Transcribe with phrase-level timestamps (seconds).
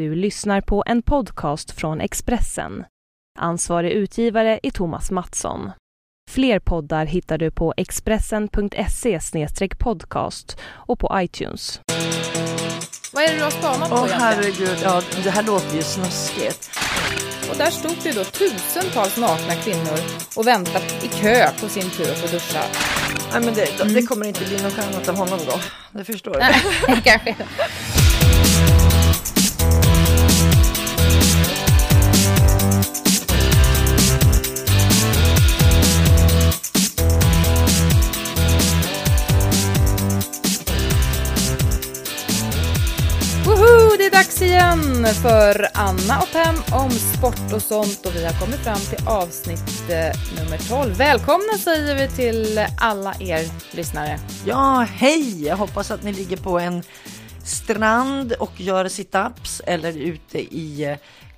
[0.00, 2.84] Du lyssnar på en podcast från Expressen.
[3.38, 5.70] Ansvarig utgivare är Thomas Mattsson.
[6.30, 9.20] Fler poddar hittar du på expressen.se
[9.78, 11.80] podcast och på iTunes.
[13.12, 14.20] Vad är det du har spanat på Åh egentligen?
[14.20, 16.70] herregud, ja det här låter ju snuskigt.
[17.50, 19.98] Och där stod det då tusentals nakna kvinnor
[20.36, 22.62] och väntade i kö på sin tur att få duscha.
[23.32, 25.60] Nej men det, det kommer inte bli något annat av honom då.
[25.98, 26.38] Det förstår du.
[26.38, 27.36] Nej, kanske.
[44.20, 48.78] Dags igen för Anna och Pam om sport och sånt och vi har kommit fram
[48.78, 50.96] till avsnitt eh, nummer 12.
[50.96, 54.18] Välkomna säger vi till alla er lyssnare.
[54.46, 55.44] Ja, hej!
[55.46, 56.82] Jag hoppas att ni ligger på en
[57.44, 60.84] strand och gör situps eller ute i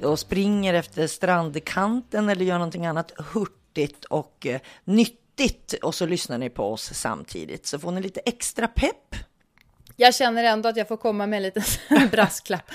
[0.00, 6.06] eh, och springer efter strandkanten eller gör någonting annat hurtigt och eh, nyttigt och så
[6.06, 9.16] lyssnar ni på oss samtidigt så får ni lite extra pepp.
[10.02, 11.62] Jag känner ändå att jag får komma med en liten
[12.10, 12.70] brasklapp.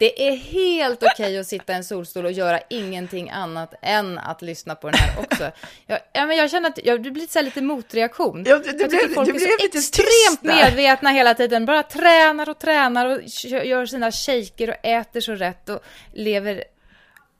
[0.00, 4.42] Det är helt okej att sitta i en solstol och göra ingenting annat än att
[4.42, 5.50] lyssna på den här också.
[5.86, 8.44] Jag, ja, men jag känner att jag, det blir så här lite motreaktion.
[8.46, 11.66] Ja, du- du jag tycker blev- folk är så lite extremt medvetna hela tiden.
[11.66, 13.20] Bara tränar och tränar och
[13.66, 15.80] gör sina shaker och äter så rätt och
[16.12, 16.64] lever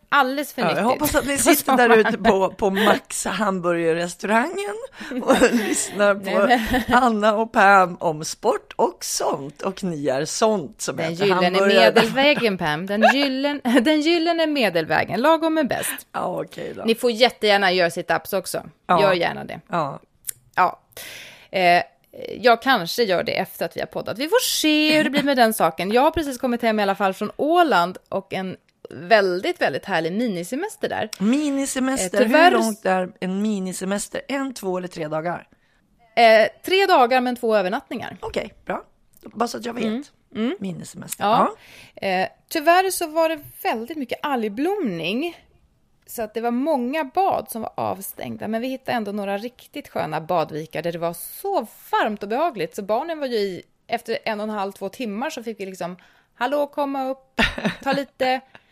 [0.09, 0.83] alldeles för Ja, nyttigt.
[0.83, 4.75] jag hoppas att ni sitter där ute på, på Max hamburgerrestaurangen
[5.23, 6.59] och lyssnar på
[6.97, 9.63] Anna och Pam om sport och sånt.
[9.63, 12.87] Och ni är sånt som Den äter gyllene medelvägen, Pam.
[12.87, 15.21] Den gyllene, den gyllene medelvägen.
[15.21, 16.07] Lagom är bäst.
[16.13, 16.83] Ja, okej då.
[16.85, 18.63] Ni får jättegärna göra sit-ups också.
[18.87, 19.03] Ja.
[19.03, 19.61] Gör gärna det.
[19.69, 20.01] Ja.
[20.55, 20.81] Ja.
[21.51, 21.83] Eh,
[22.41, 24.19] jag kanske gör det efter att vi har poddat.
[24.19, 25.93] Vi får se hur det blir med den saken.
[25.93, 28.57] Jag har precis kommit hem i alla fall från Åland och en
[28.91, 31.11] väldigt, väldigt härlig minisemester där.
[31.19, 34.21] Minisemester, Eh, tyvärr- hur långt är en minisemester?
[34.29, 35.49] En, två eller tre dagar?
[36.17, 38.17] Eh, tre dagar men två övernattningar.
[38.21, 38.85] Okej, bra.
[39.23, 40.13] Bara så att jag vet.
[40.61, 41.25] Minisemester.
[41.25, 41.47] Mm.
[41.95, 42.07] Ja.
[42.09, 45.37] Eh, tyvärr så var det väldigt mycket algblomning.
[46.07, 48.49] Så att det var många bad som var avstängda.
[48.49, 52.75] Men vi hittade ändå några riktigt sköna badvikar där det var så varmt och behagligt.
[52.77, 55.67] Så barnen var ju i, efter en och en halv, två timmar så fick vi
[55.67, 55.97] liksom,
[56.35, 57.41] hallå komma upp,
[57.83, 58.41] ta lite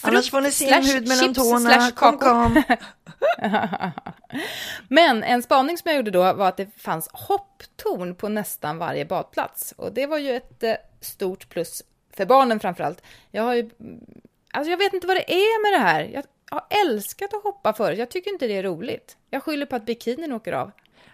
[0.00, 1.90] Annars får ni se en hud mellan chips tårna.
[1.90, 2.62] Kom, kom.
[4.88, 9.04] Men en spaning som jag gjorde då var att det fanns hopptorn på nästan varje
[9.04, 9.74] badplats.
[9.76, 11.82] Och det var ju ett eh, stort plus
[12.16, 13.02] för barnen framför allt.
[13.30, 13.70] Jag har ju...
[14.52, 16.10] Alltså jag vet inte vad det är med det här.
[16.14, 17.98] Jag har älskat att hoppa förut.
[17.98, 19.16] Jag tycker inte det är roligt.
[19.30, 20.70] Jag skyller på att bikinin åker av.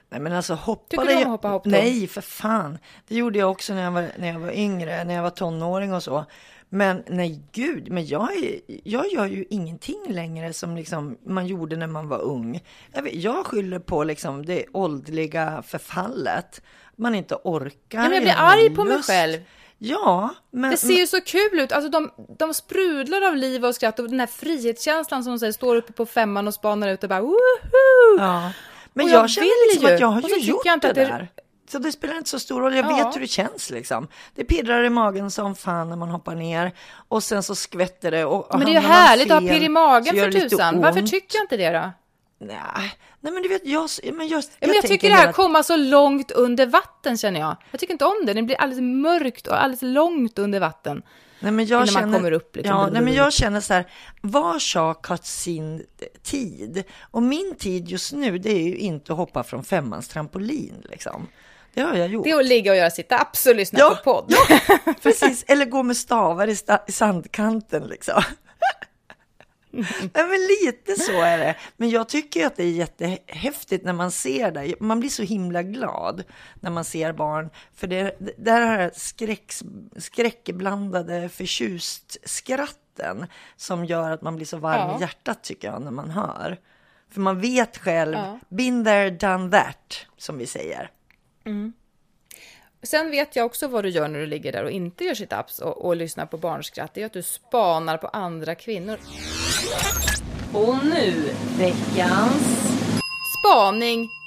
[0.09, 1.73] Nej men alltså hoppa Tycker du om att hoppa hopptorn?
[1.73, 2.79] Nej för fan.
[3.09, 5.93] Det gjorde jag också när jag var, när jag var yngre, när jag var tonåring
[5.93, 6.25] och så.
[6.75, 11.77] Men nej gud, men jag, är, jag gör ju ingenting längre som liksom man gjorde
[11.77, 12.63] när man var ung.
[12.93, 16.63] Jag, vet, jag skyller på liksom det åldriga förfallet.
[16.97, 17.99] Man inte orkar.
[17.99, 19.39] Ja, men jag blir arg på mig själv.
[19.79, 20.71] Ja, men...
[20.71, 21.73] Det ser ju så kul ut.
[21.73, 25.77] Alltså de, de sprudlar av liv och skratt och den här frihetskänslan som säger, står
[25.77, 27.39] uppe på femman och spanar ut och bara woho!
[28.19, 28.53] Ja.
[28.93, 29.95] Men Och jag, jag känner liksom ju.
[29.95, 31.29] att jag har ju gjort jag det att det- där.
[31.75, 32.75] Så det spelar inte så stor roll.
[32.77, 32.97] Jag Ja.
[32.97, 34.09] vet hur det känns liksom.
[34.35, 36.73] Det pirrar i magen som fan när man hoppar ner
[37.09, 38.25] och sen så skvätter det.
[38.25, 40.81] Och, och Men det är ju härligt att ha pirr i magen för tusan.
[40.81, 41.93] Varför tycker jag inte det då?
[42.47, 45.33] Nej, nej men du vet, jag, men jag, Ja, men jag, tycker det här hela-
[45.33, 47.57] komma så långt under vatten känner jag.
[47.71, 48.33] Jag tycker inte om det.
[48.33, 51.03] Det blir alldeles mörkt och alldeles långt under vatten.
[51.41, 52.77] Nej, men jag Innan man känner, kommer upp, liksom.
[52.77, 53.87] Ja, nej, men jag känner så här,
[54.21, 55.83] var sak har sin
[56.23, 56.85] tid.
[57.11, 61.27] Och min tid just nu, det är ju inte att hoppa från femmans trampolin liksom.
[61.75, 62.25] Det har jag gjort.
[62.25, 64.35] Det är att ligga och göra sit-ups och lyssna Ja, på podd.
[64.49, 64.59] ja,
[65.03, 65.45] precis.
[65.49, 68.23] Eller gå med stavar i, sta- i sandkanten liksom.
[69.71, 71.57] Nej, men lite så är det.
[71.77, 74.75] Men jag tycker att det är jättehäftigt när man ser det.
[74.81, 76.25] Man blir så himla glad
[76.61, 77.51] när man ser barn.
[77.75, 79.53] För det, det här skräck,
[79.97, 84.97] skräckblandade förtjust-skratten som gör att man blir så varm Ja.
[84.99, 86.59] i hjärtat tycker jag när man hör.
[87.11, 88.39] För man vet själv, Ja.
[88.49, 90.91] been there, done that, som vi säger.
[92.83, 95.63] Sen vet jag också vad du gör när du ligger där och inte gör sit-ups
[95.63, 96.95] och, och lyssnar på barnskratt.
[96.95, 98.99] Det är att du spanar på andra kvinnor.
[100.53, 102.71] Och nu, veckans...
[103.39, 104.24] Spaning 1.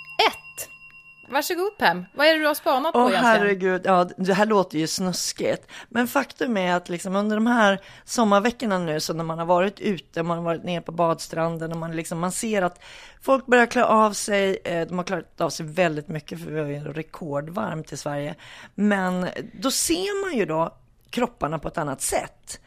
[1.30, 2.06] Varsågod Pam.
[2.14, 3.36] Vad är det du har spanat på Åh egentligen?
[3.36, 5.68] herregud, ja det här låter ju snuskigt.
[5.90, 9.80] Men faktum är att liksom under de här sommarveckorna nu, så när man har varit
[9.80, 12.84] ute, man har varit ner på badstranden och man, liksom, man ser att
[13.22, 16.60] folk börjar klä av sig, eh, de har klarat av sig väldigt mycket för vi
[16.60, 18.36] har ju rekordvarmt i Sverige.
[18.76, 20.78] Men då ser man ju då
[21.10, 22.60] kropparna på ett annat sätt.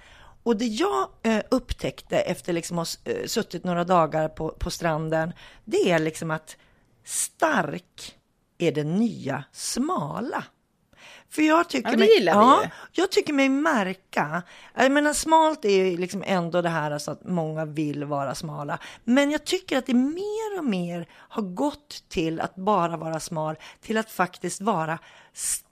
[0.43, 4.71] Och det jag eh, upptäckte efter liksom att ha eh, suttit några dagar på, på
[4.71, 5.33] stranden,
[5.65, 6.57] det är liksom att
[7.05, 8.17] stark
[8.62, 10.45] är det nya smala.
[11.31, 12.62] För jag tycker, Ja, mig, ja,
[12.93, 14.43] jag tycker mig märka,
[14.75, 18.79] jag menar smalt är ju liksom ändå det här alltså att många vill vara smala.
[19.05, 23.57] Men jag tycker att det mer och mer har gått till att bara vara smal,
[23.81, 24.99] till att faktiskt vara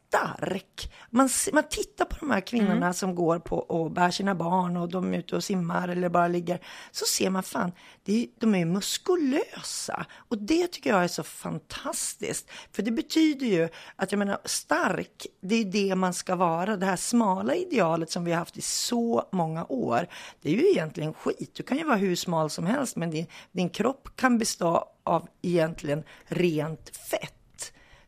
[0.08, 0.92] stark.
[1.10, 2.94] Man, man tittar på de här kvinnorna Mm.
[2.94, 6.28] som går på och bär sina barn och de är ute och simmar eller bara
[6.28, 6.60] ligger.
[6.90, 7.72] Så ser man fan,
[8.04, 10.06] det är, de är ju muskulösa.
[10.28, 12.50] Och det tycker jag är så fantastiskt.
[12.72, 16.76] För det betyder ju att jag menar stark, det är det man ska vara.
[16.76, 20.06] Det här smala idealet som vi har haft i så många år.
[20.42, 21.54] Det är ju egentligen skit.
[21.54, 25.28] Du kan ju vara hur smal som helst men din, din kropp kan bestå av
[25.42, 27.34] egentligen rent fett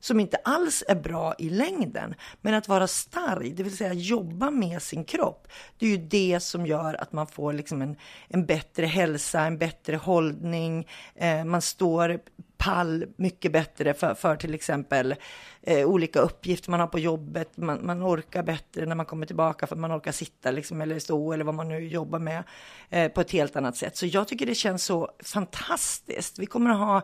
[0.01, 2.15] som inte alls är bra i längden.
[2.41, 5.49] Men att vara stark, det vill säga jobba med sin kropp,
[5.79, 7.97] det är ju det som gör att man får liksom en,
[8.29, 12.21] en bättre hälsa, en bättre hållning, eh, man står
[12.61, 15.15] pall mycket bättre för, för till exempel
[15.63, 19.67] eh, olika uppgifter man har på jobbet, man, man orkar bättre när man kommer tillbaka
[19.67, 22.43] för att man orkar sitta liksom, eller stå eller vad man nu jobbar med
[22.91, 23.97] eh, på ett helt annat sätt.
[23.97, 26.39] Så jag tycker det känns så fantastiskt.
[26.39, 27.03] Vi kommer att ha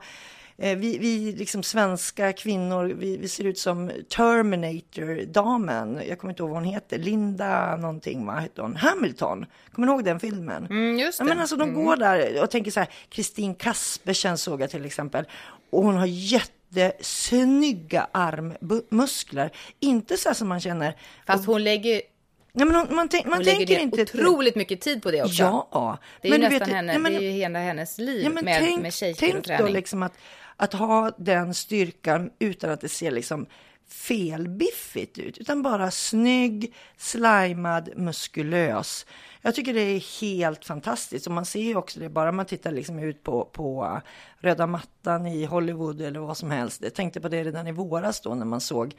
[0.59, 6.01] vi, vi liksom svenska kvinnor, vi, vi ser ut som Terminator-damen.
[6.09, 6.99] Jag kommer inte ihåg vad hon heter.
[6.99, 8.77] Linda någonting, vad heter hon?
[8.77, 9.47] Hamilton.
[9.73, 10.67] Kommer ni ihåg den filmen?
[10.67, 11.29] Mm, just Ja, det.
[11.29, 15.25] men alltså de går där och tänker så här, Kristin Kaspersen såg jag till exempel.
[15.71, 19.51] Och hon har jättesnygga armmuskler.
[19.81, 20.97] Inte så här som man känner.
[21.27, 22.03] Fast hon lägger,
[22.57, 24.03] Nej, men hon, man, tänk, man hon tänker inte...
[24.03, 25.43] otroligt mycket tid på det också.
[25.73, 25.99] Ja.
[26.21, 27.99] Det är ju men du nästan vet, henne, nej, men- det är ju hela hennes
[27.99, 29.67] liv Ja, med, tänk, med tänk och träning.
[29.67, 30.13] då liksom att,
[30.57, 33.47] att ha den styrkan utan att det ser liksom
[33.89, 39.07] felbiffigt ut, utan bara snygg, slimad, muskulös.
[39.43, 42.73] Jag tycker det är helt fantastiskt och man ser ju också det bara man tittar
[42.73, 44.01] liksom ut på, på
[44.39, 46.83] röda mattan i Hollywood eller vad som helst.
[46.83, 48.95] Jag tänkte på det redan i våras då när man såg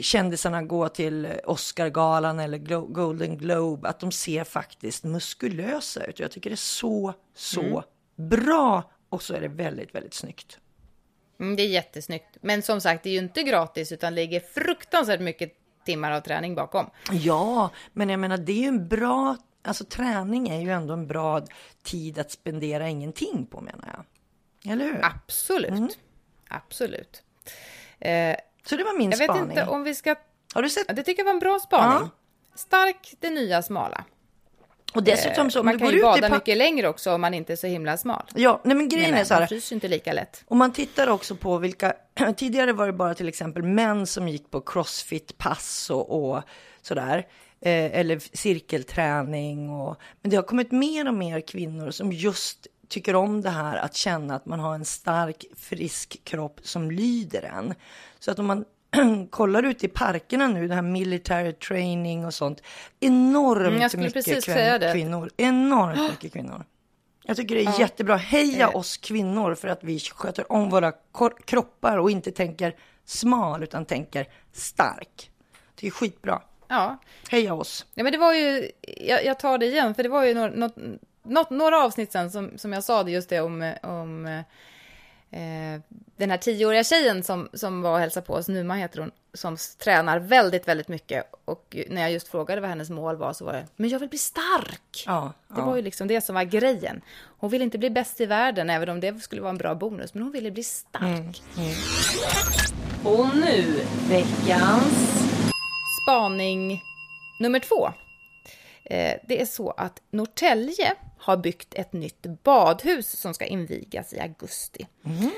[0.00, 2.58] kändisarna gå till Oscargalan eller
[2.92, 6.18] Golden Globe, att de ser faktiskt muskulösa ut.
[6.18, 7.84] Jag tycker det är så, så
[8.16, 10.58] bra och så är det väldigt, väldigt snyggt.
[11.40, 12.36] Mm, det är jättesnyggt.
[12.40, 15.52] Men som sagt, det är ju inte gratis utan ligger fruktansvärt mycket
[15.84, 16.90] timmar av träning bakom.
[17.10, 21.06] Ja, men jag menar det är ju en bra, alltså träning är ju ändå en
[21.06, 21.42] bra
[21.82, 24.04] tid att spendera ingenting på menar jag.
[24.72, 25.04] Eller hur?
[25.04, 25.70] Absolut.
[25.70, 25.88] Mm.
[26.48, 27.22] Absolut.
[27.98, 29.50] Eh, Så det var min jag vet spaning.
[29.50, 30.14] inte om vi ska...
[30.54, 30.96] Har du sett?
[30.96, 31.98] Det tycker jag var en bra spaning.
[32.00, 32.10] Ja.
[32.54, 34.04] Stark, det nya smala.
[34.94, 37.52] Och dessutom så om man kan ju ut bada mycket längre också om man inte
[37.52, 38.22] är så himla smal.
[38.34, 39.26] Ja, nej men grejen Menar är jag.
[39.26, 39.46] så Man här.
[39.48, 40.44] fryser ju inte lika lätt.
[40.48, 41.94] Om man tittar också på vilka,
[42.36, 46.42] tidigare var det bara till exempel män som gick på crossfit-pass och, och
[46.82, 47.26] sådär.
[47.60, 53.16] Eh, eller cirkelträning och, men det har kommit mer och mer kvinnor som just tycker
[53.16, 57.74] om det här att känna att man har en stark, frisk kropp som lyder en.
[58.18, 58.64] Så att om man
[59.30, 62.62] kollar ut i parkerna nu, det här military training och sånt,
[63.00, 65.30] enormt Mm, mycket kvin- kvinnor.
[65.36, 66.64] Enormt mycket kvinnor.
[67.26, 68.16] Jag tycker det är jättebra.
[68.16, 68.76] Heja Eh.
[68.76, 70.92] oss kvinnor för att vi sköter om våra
[71.44, 75.30] kroppar och inte tänker smal utan tänker stark.
[75.80, 76.42] Det är skitbra.
[76.68, 76.98] Ja.
[77.30, 77.86] Heja oss.
[77.94, 78.70] ja, men det var ju...
[79.00, 80.76] Jag, jag tar det igen, för det var ju något, något,
[81.24, 85.80] något, några avsnitt sen som, som jag sa det just det om, om eh,
[86.16, 89.56] den här tioåriga tjejen som, som var och hälsade på oss, Numa heter hon, som
[89.78, 91.24] tränar väldigt, väldigt mycket.
[91.44, 94.08] Och när jag just frågade vad hennes mål var så var det, men jag vill
[94.08, 95.04] bli stark!
[95.06, 97.00] Ja, Det var ju liksom det som var grejen.
[97.38, 100.14] Hon ville inte bli bäst i världen, även om det skulle vara en bra bonus,
[100.14, 101.42] men hon ville bli stark.
[103.04, 105.20] Och nu veckans...
[106.04, 106.82] Spaning
[107.40, 107.86] nummer två.
[108.84, 114.20] Eh, Det är så att Norrtälje har byggt ett nytt badhus som ska invigas i
[114.20, 114.86] augusti.
[115.04, 115.30] Mm.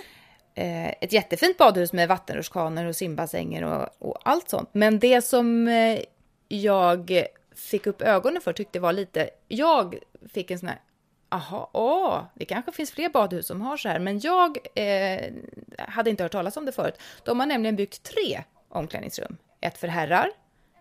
[1.01, 4.69] Ett jättefint badhus med vattenrutschkanor och simbassänger och, och allt sånt.
[4.73, 6.01] Men det som eh,
[6.49, 9.31] jag fick upp ögonen för tyckte var lite...
[9.49, 9.99] Jag
[10.33, 10.81] fick en sån här...
[11.31, 13.99] Jaha, åh, det kanske finns fler badhus som har så här.
[13.99, 15.33] Men jag eh,
[15.79, 16.99] hade inte hört talas om det förut.
[17.25, 19.37] De har nämligen byggt tre omklädningsrum.
[19.61, 20.31] Ett för herrar,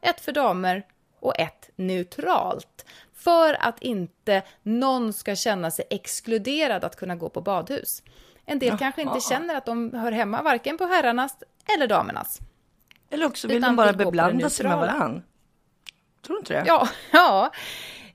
[0.02, 0.84] ett för damer
[1.26, 2.86] och ett neutralt.
[3.14, 8.04] För att inte någon ska känna sig exkluderad att kunna gå på badhus.
[8.46, 11.38] En del kanske inte känner att de hör hemma varken på herrarnas
[11.76, 12.40] eller damernas.
[13.10, 15.24] Eller också vill de bara gå beblanda sig med varann.
[16.26, 16.64] Tror du inte det?
[16.68, 17.52] Ja, ja.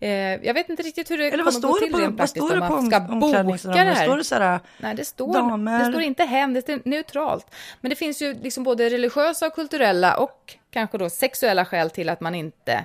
[0.00, 0.11] Eh,
[0.47, 2.52] jag vet inte riktigt hur det Eller vad kommer gå står det till rent praktiskt
[2.52, 4.05] om man ska om- boka det här.
[4.05, 5.79] Står det så här, Nej, det står, damer?
[5.79, 7.55] det står inte hem, det står neutralt.
[7.81, 12.09] Men det finns ju liksom både religiösa och kulturella och kanske då sexuella skäl till
[12.09, 12.85] att man inte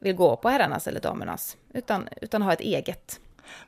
[0.00, 3.20] vill gå på herrarnas eller damernas, utan, utan ha ett eget.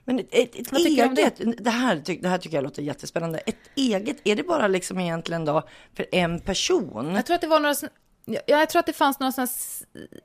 [0.05, 1.55] Men ett, ett, eget, det?
[1.65, 3.39] Det, här, det här tycker jag låter jättespännande.
[3.39, 5.63] Ett eget, är det bara liksom egentligen då
[5.97, 7.13] för en person?
[7.15, 7.89] Jag tror att det var några, sån-
[8.25, 9.49] ja, jag tror att det fanns några såna,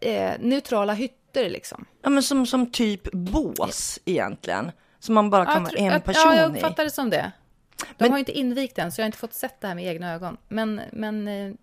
[0.01, 1.85] eh, neutrala hytter liksom.
[2.01, 4.71] Ja, men som, som typ bås egentligen.
[4.99, 6.53] Som man bara kan Ja, vara jag en jag- person Ja, jag i.
[6.57, 7.31] uppfattar det som det.
[7.77, 9.75] De Men- har ju inte invigt den, så jag har inte fått sett det här
[9.75, 10.37] med egna ögon.
[10.47, 11.53] Men, men eh,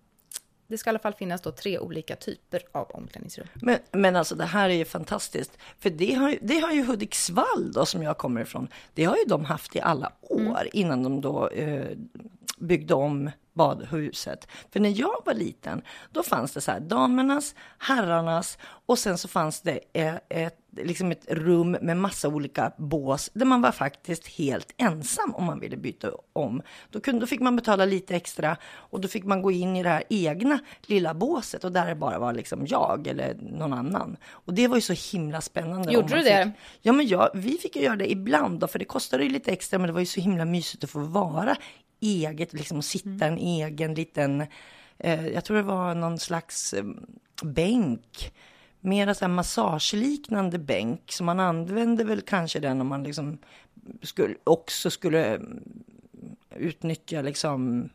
[0.67, 3.47] det ska i alla fall finnas då tre olika typer av omklädningsrum.
[3.53, 5.57] Men, men alltså det här är ju fantastiskt.
[5.79, 9.23] För det har, det har ju Hudiksvall då, som jag kommer ifrån, det har ju
[9.27, 11.97] de haft i alla år innan de då eh,
[12.57, 14.47] byggde om badhuset.
[14.73, 15.81] För när jag var liten,
[16.11, 21.11] då fanns det så här damernas, herrarnas och sen så fanns det eh, ett, liksom
[21.11, 25.77] ett rum med massa olika bås där man var faktiskt helt ensam om man ville
[25.77, 26.61] byta om.
[26.89, 29.83] Då, kunde, då fick man betala lite extra och då fick man gå in i
[29.83, 34.17] det här egna lilla båset och där det bara var liksom jag eller någon annan.
[34.29, 35.93] Och det var ju så himla spännande.
[35.93, 36.43] Gjorde du det?
[36.43, 39.29] Fick, ja, men jag, vi fick ju göra det ibland då, för det kostade ju
[39.29, 41.55] lite extra, men det var ju så himla mysigt att få vara
[42.01, 44.45] eget, liksom sitta en egen liten,
[44.97, 46.85] eh, jag tror det var någon slags eh,
[47.43, 48.33] bänk,
[48.79, 53.37] mera så här massageliknande bänk, så man använde väl kanske den om man liksom
[54.01, 55.63] skulle, också skulle mm,
[56.55, 57.89] utnyttja liksom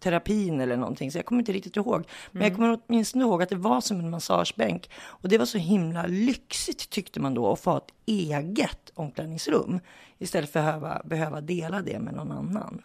[0.00, 1.10] massageterapin eller någonting.
[1.10, 2.04] Så jag kommer inte riktigt ihåg.
[2.32, 4.90] Men jag kommer åtminstone ihåg att det var som en massagebänk.
[5.22, 9.80] Och det var så himla lyxigt tyckte man då att få ett eget omklädningsrum.
[10.18, 12.82] Istället för att behöva, behöva dela det med någon annan.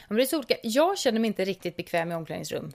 [0.00, 0.56] Ja, men det är så olika.
[0.62, 2.72] Jag känner mig inte riktigt bekväm i omklädningsrum.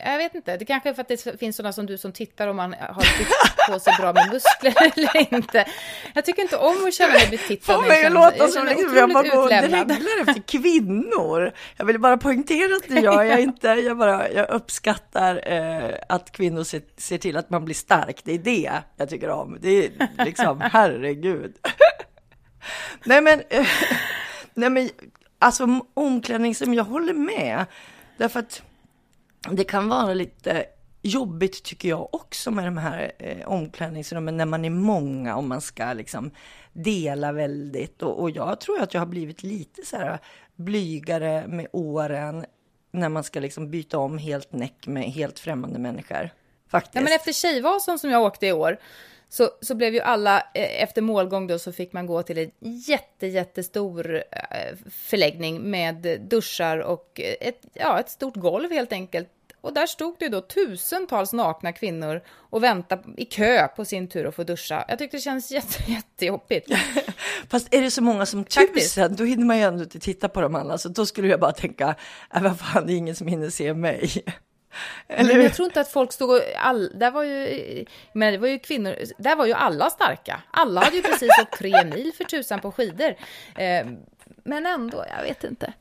[0.00, 2.48] Jag vet inte, det kanske är för att det finns sådana som du som tittar
[2.48, 3.30] om man har byggt
[3.70, 5.68] på sig bra med muskler eller inte.
[6.14, 7.74] Jag tycker inte om att känna mig betittad.
[7.74, 11.52] Får mig att låta som liksom jag bara går dreglar efter kvinnor.
[11.76, 13.68] Jag vill bara poängtera att det gör jag inte.
[13.68, 18.20] Jag, bara, jag uppskattar eh, att kvinnor ser, ser till att man blir stark.
[18.24, 19.58] Det är det jag tycker om.
[19.60, 19.90] Det är
[20.24, 21.54] liksom, herregud.
[23.04, 23.66] nej men, eh,
[24.54, 24.90] nej men,
[25.38, 27.64] alltså omklädningsrum, jag håller med.
[28.16, 28.62] Därför att
[29.50, 30.66] det kan vara lite
[31.02, 35.60] jobbigt tycker jag också med de här eh, omklädningsrummen när man är många och man
[35.60, 36.30] ska liksom
[36.72, 38.02] dela väldigt.
[38.02, 40.18] Och, och jag tror att jag har blivit lite så här
[40.56, 42.44] blygare med åren
[42.92, 46.30] när man ska liksom byta om helt näck med helt främmande människor.
[46.68, 46.94] Faktiskt.
[46.94, 48.78] Ja, men efter Tjejvasan som jag åkte i år
[49.34, 52.50] så, så blev ju alla, eh, efter målgång då, så fick man gå till en
[52.60, 59.28] jätte, jättestor eh, förläggning med duschar och ett, ja, ett stort golv helt enkelt.
[59.60, 64.26] Och där stod det då tusentals nakna kvinnor och väntade i kö på sin tur
[64.26, 64.84] att få duscha.
[64.88, 66.70] Jag tyckte det kändes jätte, jättejobbigt.
[67.48, 68.94] Fast är det så många som Faktiskt.
[68.94, 70.78] tusen, då hinner man ju ändå inte titta på dem alla.
[70.78, 71.94] Så då skulle jag bara tänka,
[72.34, 74.10] äh, vad fan, det är ingen som hinner se mig.
[75.08, 76.40] Eller Men jag tror inte att folk stod och...
[76.56, 77.84] All, där var ju...
[78.12, 78.96] Men det var ju kvinnor...
[79.18, 80.42] Där var ju alla starka.
[80.50, 83.14] Alla hade ju precis åkt tre mil för tusan på skidor.
[83.56, 83.86] Eh,
[84.44, 85.72] men ändå, jag vet inte.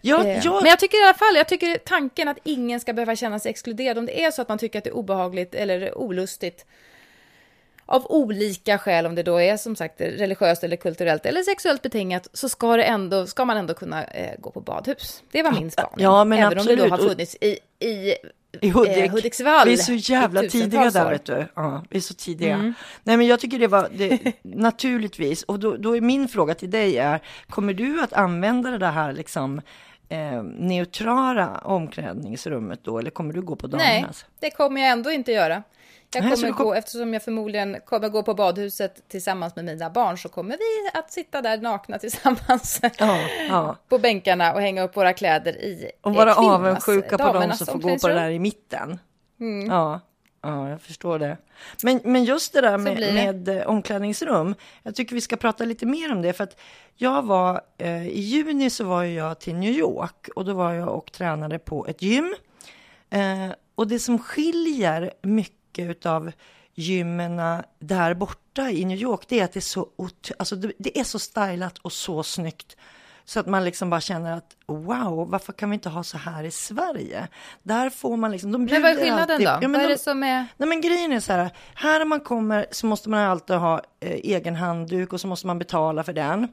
[0.00, 2.92] Jag, Eh, jag, Men jag tycker i alla fall, jag tycker tanken att ingen ska
[2.92, 3.98] behöva känna sig exkluderad.
[3.98, 6.66] Om det är så att man tycker att det är obehagligt eller olustigt
[7.90, 12.28] av olika skäl, om det då är som sagt religiöst eller kulturellt eller sexuellt betingat,
[12.32, 15.22] så ska, det ändå, ska man ändå kunna eh, gå på badhus.
[15.30, 15.92] Det var min spaning.
[16.04, 17.00] ja, men Även om det då absolut.
[17.02, 18.14] har funnits i, i
[18.60, 18.96] I Hudik.
[18.96, 21.10] eh, Hudiksvall Vi är så jävla tidiga där, år.
[21.10, 21.46] vet du.
[21.54, 22.54] Ja, vi är så tidiga.
[22.54, 22.74] Mm.
[23.04, 25.42] Nej, men jag tycker det var det, naturligtvis.
[25.42, 29.12] Och då, då är min fråga till dig är, kommer du att använda det här
[29.12, 29.60] liksom
[30.10, 34.24] eh, neutrala omklädningsrummet då, eller kommer du gå på Nej, damernas?
[34.40, 35.62] det kommer jag ändå inte göra.
[36.14, 39.64] Jag Nej, kommer du kom- gå, eftersom jag förmodligen kommer gå på badhuset tillsammans med
[39.64, 43.76] mina barn, så kommer vi att sitta där nakna tillsammans Ja, ja.
[43.88, 47.78] på bänkarna och hänga upp våra kläder i Och vara avundsjuka på de som får
[47.78, 48.98] gå på det där i mitten.
[49.40, 49.70] Mm.
[49.70, 50.00] Ja,
[50.42, 51.36] ja, jag förstår det.
[51.82, 55.86] Men, men just det där med, med eh, omklädningsrum, jag tycker vi ska prata lite
[55.86, 56.32] mer om det.
[56.32, 56.60] För att
[56.94, 60.88] jag var, eh, i juni så var jag till New York och då var jag
[60.88, 62.34] och tränade på ett gym.
[63.10, 66.32] Eh, och det som skiljer mycket utav
[66.74, 69.88] gymmen där borta i New York, det är att det är så,
[70.38, 72.76] alltså det, det är så stylat och så snyggt.
[73.30, 76.44] Så att man liksom bara känner att wow, varför kan vi inte ha så här
[76.44, 77.28] i Sverige?
[77.62, 79.58] Där får man liksom, de Men vad är skillnaden alltid- då?
[79.62, 80.46] Ja, vad är de- det som är...
[80.56, 83.80] Nej men grejen är så här, här när man kommer så måste man alltid ha
[84.00, 86.48] eh, egen handduk och så måste man betala för den.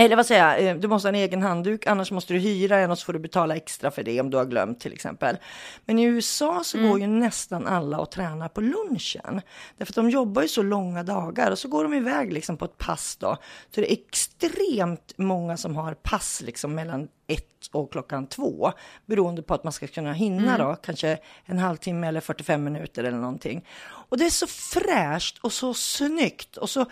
[0.00, 2.78] Eller vad säger jag, eh, du måste ha en egen handduk, annars måste du hyra
[2.78, 5.36] en och så får du betala extra för det om du har glömt till exempel.
[5.84, 9.40] Men i USA så går ju nästan alla och tränar på lunchen.
[9.76, 12.64] Därför att de jobbar ju så långa dagar och så går de iväg liksom på
[12.64, 13.36] ett pass då.
[13.74, 18.72] Så det är extremt många som har pass liksom mellan ett och klockan två.
[19.06, 20.66] Beroende på att man ska kunna hinna Mm.
[20.68, 23.64] då, kanske en halvtimme eller 45 minuter eller någonting.
[23.80, 26.56] Och det är så fräscht och så snyggt.
[26.56, 26.86] Och så,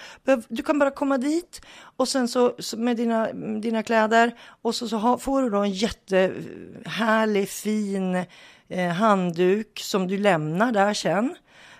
[0.48, 1.60] du kan bara komma dit
[1.96, 5.58] och sen så, så med dina, dina kläder och så, så ha, får du då
[5.58, 8.24] en jättehärlig fin
[8.68, 11.36] eh, handduk som du lämnar där sen.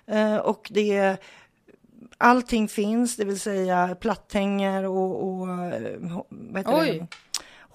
[0.07, 1.17] Eh, och det är
[2.19, 5.99] allting finns, det vill säga platthänger och, och eh,
[6.29, 6.99] vad heter Oj.
[6.99, 7.07] det?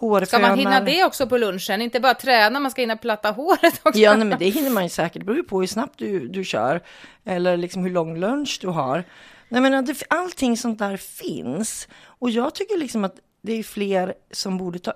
[0.02, 0.26] Hårfönar.
[0.26, 1.82] Ska man hinna det också på lunchen?
[1.82, 4.00] Inte bara träna, man ska hinna platta håret också.
[4.00, 5.20] Ja, nej, men det hinner man ju säkert.
[5.20, 6.82] Det beror ju på hur snabbt du, du kör.
[7.26, 9.04] Eller liksom hur lång lunch du har.
[9.50, 11.88] Nej, men det, allting sånt där finns.
[12.04, 14.94] Och jag tycker liksom att det är fler som borde ta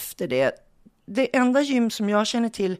[0.00, 0.52] efter det.
[1.06, 2.76] Det enda gym som jag känner till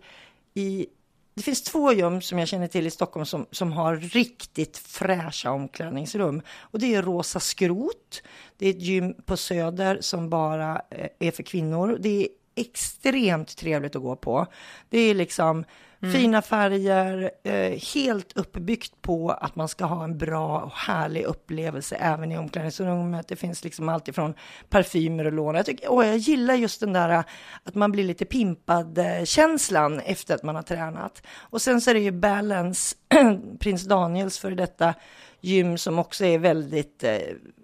[0.54, 0.86] i
[1.34, 5.50] det finns två gym som jag känner till i Stockholm som, som har riktigt fräscha
[5.50, 6.42] omklädningsrum.
[6.58, 8.22] Och det är Rosa Skrot.
[8.58, 11.98] Det är ett gym på Söder som bara eh, är för kvinnor.
[12.00, 14.46] Det är extremt trevligt att gå på.
[14.88, 15.64] Det är liksom
[16.02, 16.14] Mm.
[16.14, 21.96] fina färger, eh, helt uppbyggt på att man ska ha en bra och härlig upplevelse
[21.96, 23.28] även i omklädningsrummet.
[23.28, 24.34] Det finns liksom allt ifrån
[24.68, 25.54] parfymer och lån.
[25.54, 27.24] Jag, tycker, åh, jag gillar just den där eh,
[27.64, 31.22] att man blir lite pimpad eh, känslan efter att man har tränat.
[31.36, 32.96] Och sen så är det ju Balance,
[33.58, 34.94] prins Daniels för detta
[35.40, 37.18] gym som också är väldigt eh,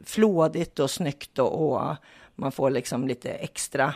[0.05, 1.97] flådigt och snyggt och, och
[2.35, 3.95] man får liksom lite extra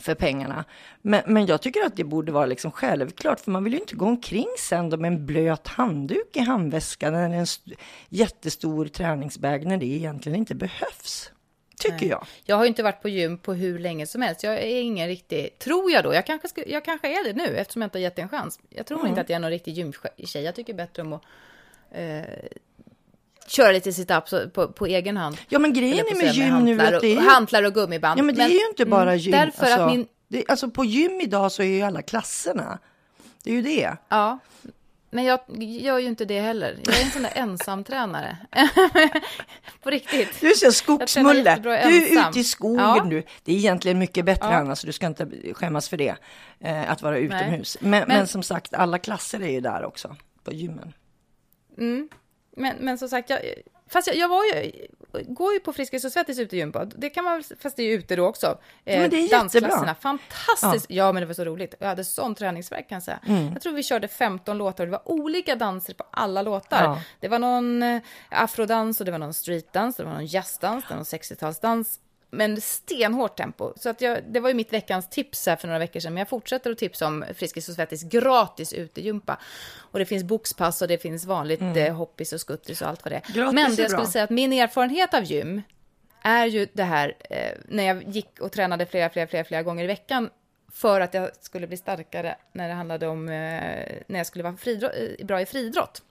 [0.00, 0.64] för pengarna.
[1.02, 3.94] Men, men jag tycker att det borde vara liksom självklart, för man vill ju inte
[3.96, 7.74] gå omkring sen då med en blöt handduk i handväskan eller en st-
[8.08, 11.30] jättestor träningsbag när det egentligen inte behövs.
[11.80, 12.26] Tycker jag.
[12.44, 14.42] Jag har ju inte varit på gym på hur länge som helst.
[14.42, 17.56] Jag är ingen riktig, tror jag då, jag kanske, ska, jag kanske är det nu
[17.56, 18.60] eftersom jag inte har gett en chans.
[18.68, 19.08] Jag tror Mm.
[19.08, 20.42] inte att jag är någon riktig gymtjej.
[20.44, 21.22] Jag tycker bättre om att
[21.92, 22.20] eh,
[23.48, 25.36] köra lite sit-ups på, på egen hand.
[25.48, 27.28] Ja, men grejen är med gym nu att det är ju...
[27.28, 28.18] hantlar och gummiband.
[28.20, 29.34] Ja, men det är ju inte bara gym.
[29.34, 32.78] mm, Därför alltså, att min, det, alltså på gym idag så är ju alla klasserna.
[33.44, 33.96] Det är ju det.
[34.08, 34.38] ja,
[35.10, 36.78] men jag gör ju inte det heller.
[36.84, 38.36] Jag är en sån där ensamtränare.
[39.82, 40.40] på riktigt.
[40.40, 41.56] Du är skogsmulle.
[41.62, 43.06] Du är ute i skogen Ja.
[43.10, 43.22] du.
[43.44, 44.56] Det är egentligen mycket bättre Ja.
[44.56, 46.14] Anna, så du ska inte skämmas för det.
[46.60, 47.76] Eh, att vara utomhus.
[47.80, 50.16] Men, men, Men- som sagt, alla klasser är ju där också.
[50.44, 50.92] På gymmen.
[52.58, 53.40] Men, men som sagt, jag,
[53.88, 54.72] fast jag, jag var ju,
[55.12, 56.84] går ju på Friskis och Svettis utegym på.
[56.84, 58.58] Det kan man fast det är ute då också.
[58.84, 59.38] Eh, men det är jättebra.
[59.38, 60.86] dansklasserna, fantastiskt.
[60.88, 61.12] Ja.
[61.12, 61.74] men det var så roligt.
[61.78, 63.20] Jag hade sån träningsvärk kan jag säga.
[63.26, 63.52] Mm.
[63.52, 66.84] Jag tror vi körde 15 låtar och det var olika danser på alla låtar.
[66.84, 67.02] Ja.
[67.20, 70.90] Det var någon eh, afrodans och det var någon streetdans, det var någon jazzdans, det
[70.90, 71.98] var någon 60-talsdans.
[72.30, 73.72] Men stenhårt tempo.
[73.76, 76.14] Så att jag, det var ju mitt veckans tips här för några veckor sedan.
[76.14, 79.38] Men jag fortsätter att tipsa om Friskis och Svettis gratis utegympa.
[79.74, 83.12] Och det finns boxpass och det finns vanligt eh, hoppis och skuttis och allt vad
[83.12, 83.32] det är.
[83.32, 83.98] Gratis Men är det jag bra.
[83.98, 85.62] skulle säga att min erfarenhet av gym
[86.22, 89.84] är ju det här eh, när jag gick och tränade flera, flera, flera, flera gånger
[89.84, 90.30] i veckan
[90.72, 93.32] för att jag skulle bli starkare när det handlade om eh,
[94.06, 96.02] när jag skulle vara fridrott, eh, bra i friidrott.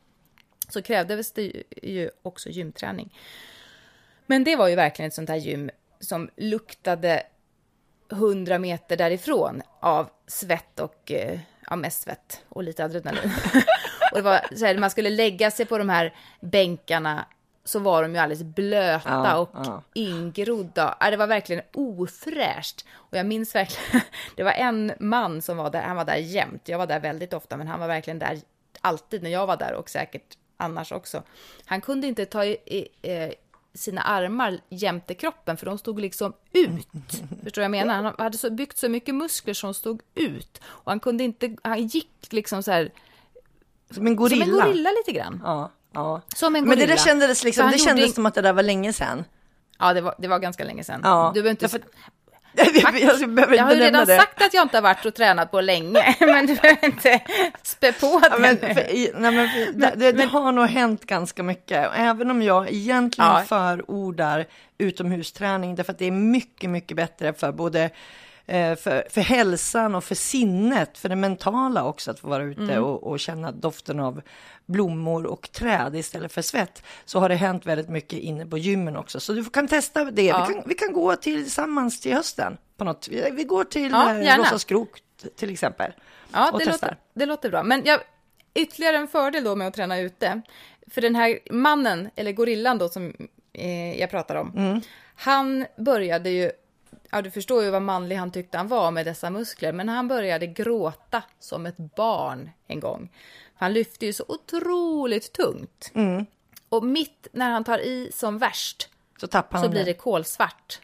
[0.70, 3.14] Så krävdes det ju- ju också gymträning.
[4.26, 7.24] Men det var ju verkligen ett sånt här gym som luktade
[8.12, 13.32] 100 meter därifrån av svett och, eh, ja mest svett och lite adrenalin.
[14.12, 17.26] och det var så här, man skulle lägga sig på de här bänkarna
[17.64, 19.84] så var de ju alldeles blöta Ja, och ja.
[19.94, 20.98] ingrodda.
[21.00, 22.86] Ja, det var verkligen ofräscht.
[22.94, 24.02] Och jag minns verkligen,
[24.36, 26.70] det var en man som var där, han var där jämt.
[26.70, 28.40] Jag var där väldigt ofta, men han var verkligen där
[28.82, 31.24] alltid när jag var där och säkert annars också.
[31.66, 33.32] Han kunde inte ta i, i, eh,
[33.78, 36.88] sina armar jämte kroppen för de stod liksom ut.
[37.44, 37.94] Förstår jag menar?
[38.04, 40.62] Han hade så, byggt så mycket muskler som stod ut.
[40.66, 42.92] Och han kunde inte, han gick liksom så här,
[43.92, 44.46] Som en gorilla.
[44.46, 45.42] som en gorilla lite grann.
[45.44, 46.22] Ja, ja.
[46.36, 46.96] Som en Men det gorilla.
[46.96, 49.24] där kändes liksom, det kändes som att det där var länge sedan.
[49.80, 51.02] Ja, det var, det var ganska länge sedan.
[51.04, 51.64] Ja, du behöver inte...
[51.66, 51.82] därför-
[53.22, 54.18] jag behöver Jag har ju redan det.
[54.18, 57.20] sagt att jag inte har varit och tränat på länge, men du behöver inte
[57.64, 58.74] spä på det Ja, men, för,
[59.20, 61.88] nej, men, för, det, det, det har nog hänt ganska mycket.
[61.88, 63.44] Och Även om jag egentligen Ja.
[63.48, 64.46] förordar
[64.78, 67.90] utomhusträning, därför att det är mycket, mycket bättre för både
[68.76, 72.84] för, för hälsan och för sinnet, för det mentala också, att få vara ute Mm.
[72.84, 74.22] och, och känna doften av
[74.66, 78.98] blommor och träd istället för svett, så har det hänt väldigt mycket inne på gymmen
[78.98, 79.20] också.
[79.20, 80.22] Så du kan testa det.
[80.26, 80.46] Ja.
[80.48, 82.58] Vi, kan, vi kan gå tillsammans till hösten.
[82.78, 83.08] På något.
[83.08, 84.44] Vi, vi går till Ja, eh, gärna.
[84.44, 84.90] Rosa Skrok
[85.36, 85.92] till exempel.
[86.34, 87.64] Ja, det låter, det låter bra.
[87.64, 88.00] Men jag,
[88.54, 90.42] ytterligare en fördel då med att träna ute,
[90.92, 93.14] för den här mannen, eller gorillan då som
[93.54, 94.82] eh, jag pratar om, Mm.
[95.16, 96.52] han började ju,
[97.12, 100.08] ja du förstår ju vad manlig han tyckte han var med dessa muskler, men han
[100.08, 103.10] började gråta som ett barn en gång.
[103.56, 105.92] Han lyfte ju så otroligt tungt.
[105.94, 106.26] Mm.
[106.70, 108.90] Och mitt när han tar i som värst,
[109.20, 110.80] Så tappar han så blir det kolsvart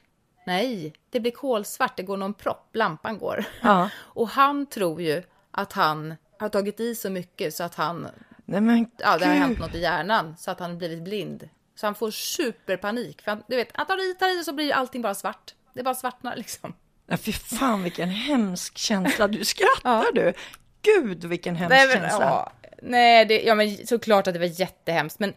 [0.46, 3.46] Nej, det blir kolsvart, det går någon propp, lampan går.
[3.62, 3.90] Ja.
[4.00, 8.08] Och han tror ju att han har tagit i så mycket så att han,
[8.46, 11.50] Nej men ja det har hänt något i hjärnan så att han har blivit blind.
[11.76, 13.22] Så han får superpanik.
[13.22, 15.54] För han, du vet, han tar i, tar i så blir allting bara svart.
[15.74, 16.74] Det bara svartnar liksom.
[17.08, 19.28] Ja, fy fan vilken hemsk känsla.
[19.28, 20.34] Du skrattar du.
[20.82, 22.20] Gud vilken hemsk Nej, men, känsla.
[22.26, 25.20] ja, nej det, ja, men såklart att det var jättehemskt.
[25.20, 25.34] Men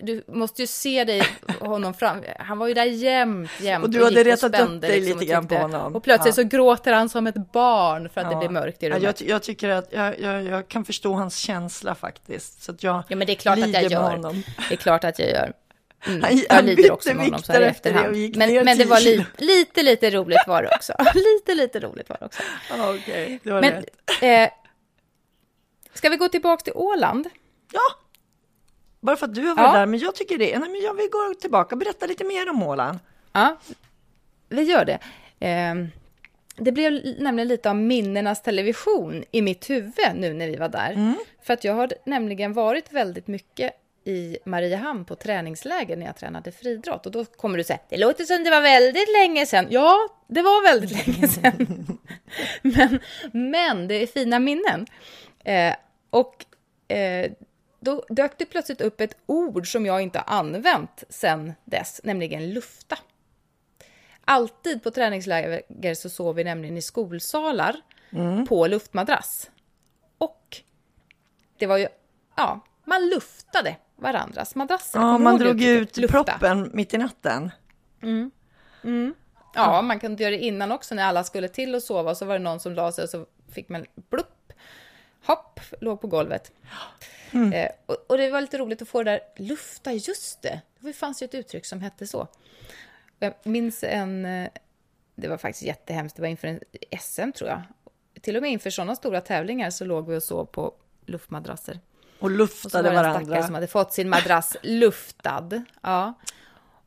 [0.00, 1.22] du måste ju se dig,
[1.60, 2.22] honom fram.
[2.38, 3.84] Han var ju där jämt, jämt.
[3.84, 5.96] Och du hade retat upp dig liksom, lite grann på honom.
[5.96, 6.42] Och plötsligt Ja.
[6.42, 8.38] så gråter han som ett barn för att det Ja.
[8.38, 9.02] blir mörkt i Ja, rummet.
[9.02, 12.62] jag, ty- jag tycker att jag, jag, jag kan förstå hans känsla faktiskt.
[12.62, 14.10] Så att jag Ja, men det är klart att jag gör.
[14.10, 14.42] honom.
[14.68, 15.52] Det är klart att jag gör.
[16.06, 16.22] Mm.
[16.22, 18.16] Han- jag lider också med honom så här i efterhand.
[18.36, 20.92] Men, men det 10 var li, lite, lite roligt var det också.
[21.14, 22.42] lite, lite roligt var det också.
[22.94, 24.22] Okej, det var Men, rätt.
[24.22, 24.48] eh,
[25.94, 27.28] ska vi gå tillbaka till Åland?
[27.72, 27.80] Ja,
[29.00, 29.78] bara för att du har varit Ja.
[29.78, 29.86] där.
[29.86, 30.58] Men jag tycker det.
[30.58, 32.98] Nej, men jag vill gå tillbaka och berätta lite mer om Åland.
[33.32, 33.58] Ja,
[34.48, 34.98] vi gör det.
[35.46, 35.74] Eh,
[36.56, 41.14] det blev nämligen lite av minnenas television i mitt huvud nu när vi var där.
[41.42, 43.72] För att jag har nämligen varit väldigt mycket
[44.08, 47.06] i Mariehamn på träningsläger när jag tränade friidrott.
[47.06, 49.66] Och då kommer du säga, det låter som det var väldigt länge sedan.
[49.70, 51.98] Ja, det var väldigt länge sedan.
[52.62, 52.98] men,
[53.32, 54.86] men det är fina minnen.
[55.44, 55.74] Eh,
[56.10, 56.44] och
[56.92, 57.32] eh,
[57.80, 62.52] då dök det plötsligt upp ett ord som jag inte har använt sedan dess, nämligen
[62.52, 62.98] lufta.
[64.24, 67.76] Alltid på träningsläger så sov vi nämligen i skolsalar
[68.48, 69.50] på luftmadrass.
[70.18, 70.56] Och
[71.58, 71.88] det var ju,
[72.36, 75.00] ja, man luftade varandras madrasser.
[75.00, 76.24] Ja, man drog ut Lufta.
[76.24, 77.50] proppen mitt i natten.
[79.54, 82.14] Ja, man kunde göra det innan också när alla skulle till och sova.
[82.14, 84.52] Så var det någon som la sig och så fick man blupp,
[85.26, 86.52] hopp, låg på golvet.
[87.52, 90.60] Eh, och, och det var lite roligt att få det där lufta, just det.
[90.78, 92.28] Det fanns ju ett uttryck som hette så.
[93.18, 94.48] Jag minns en, eh,
[95.14, 96.60] det var faktiskt jättehemskt, det var inför en
[97.00, 97.62] SM tror jag.
[98.22, 100.74] Till och med inför sådana stora tävlingar så låg vi och sov på
[101.06, 101.80] luftmadrasser.
[102.18, 103.42] Och Och så luftade var det en varandra.
[103.42, 105.62] som hade fått sin madrass luftad.
[105.82, 106.14] Ja.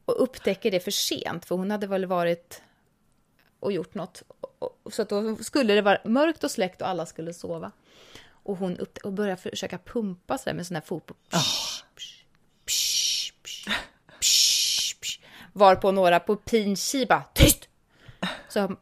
[0.06, 2.62] Och upptäcker det för sent, för hon hade väl varit
[3.60, 4.24] och gjort något.
[4.92, 7.72] Så att då skulle det vara mörkt och släckt och alla skulle sova.
[8.44, 11.18] Och hon upp, och började försöka pumpa sig med sån här fotboll.
[12.66, 13.32] Psh,
[14.20, 15.20] psh.
[15.54, 17.68] Varpå några på pinchi bara tyst!
[18.50, 18.76] Så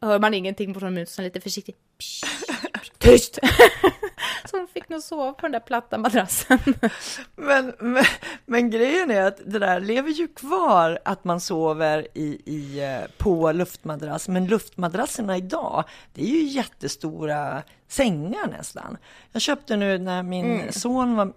[0.00, 1.76] hör man ingenting på någon minut, så lite försiktigt.
[1.98, 2.24] Psh,
[2.82, 3.38] psh, tyst!
[4.50, 6.58] Så hon fick nog sova på den där platta madrassen.
[7.36, 8.04] Men, men,
[8.46, 13.10] men grejen är att det där lever ju kvar att man sover i, i, eh,
[13.18, 14.28] på luftmadrass.
[14.28, 15.84] Men luftmadrasserna idag,
[16.14, 18.96] det är ju jättestora sängar nästan.
[19.32, 21.32] Jag köpte nu när min son var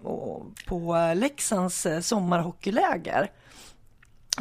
[0.66, 3.30] på Leksands eh, sommarhockeyläger.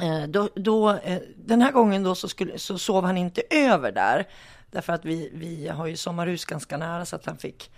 [0.02, 1.00] Eh, Då, då,
[1.36, 4.28] den här gången då så, skulle, så sov han inte över där.
[4.72, 7.72] Därför att vi, vi har ju sommarhus ganska nära så att han fick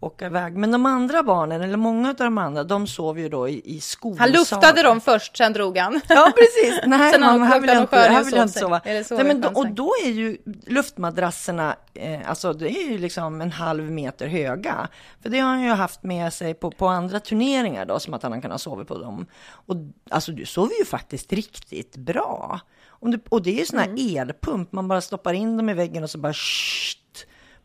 [0.00, 0.56] åka iväg.
[0.56, 3.80] Men de andra barnen, eller många av de andra, de sov ju då i, i
[3.80, 4.32] skolsalen.
[4.34, 6.00] Han luftade dem först, sen drog han.
[6.08, 6.80] Ja, precis.
[6.86, 8.80] Nej, Sen mamma, han här vill jag inte, här vill jag inte sov sova.
[8.84, 13.52] Nej, men då, och då är ju luftmadrasserna, eh, alltså det är ju liksom en
[13.52, 14.88] halv meter höga.
[15.22, 18.22] För det har han ju haft med sig på, på andra turneringar då, som att
[18.22, 19.26] han kan ha sovit på dem.
[19.50, 19.76] Och
[20.10, 22.60] alltså du sover ju faktiskt riktigt bra.
[23.02, 24.16] Du, och det är ju sån här Mm.
[24.16, 26.99] elpump, man bara stoppar in dem i väggen och så bara shht,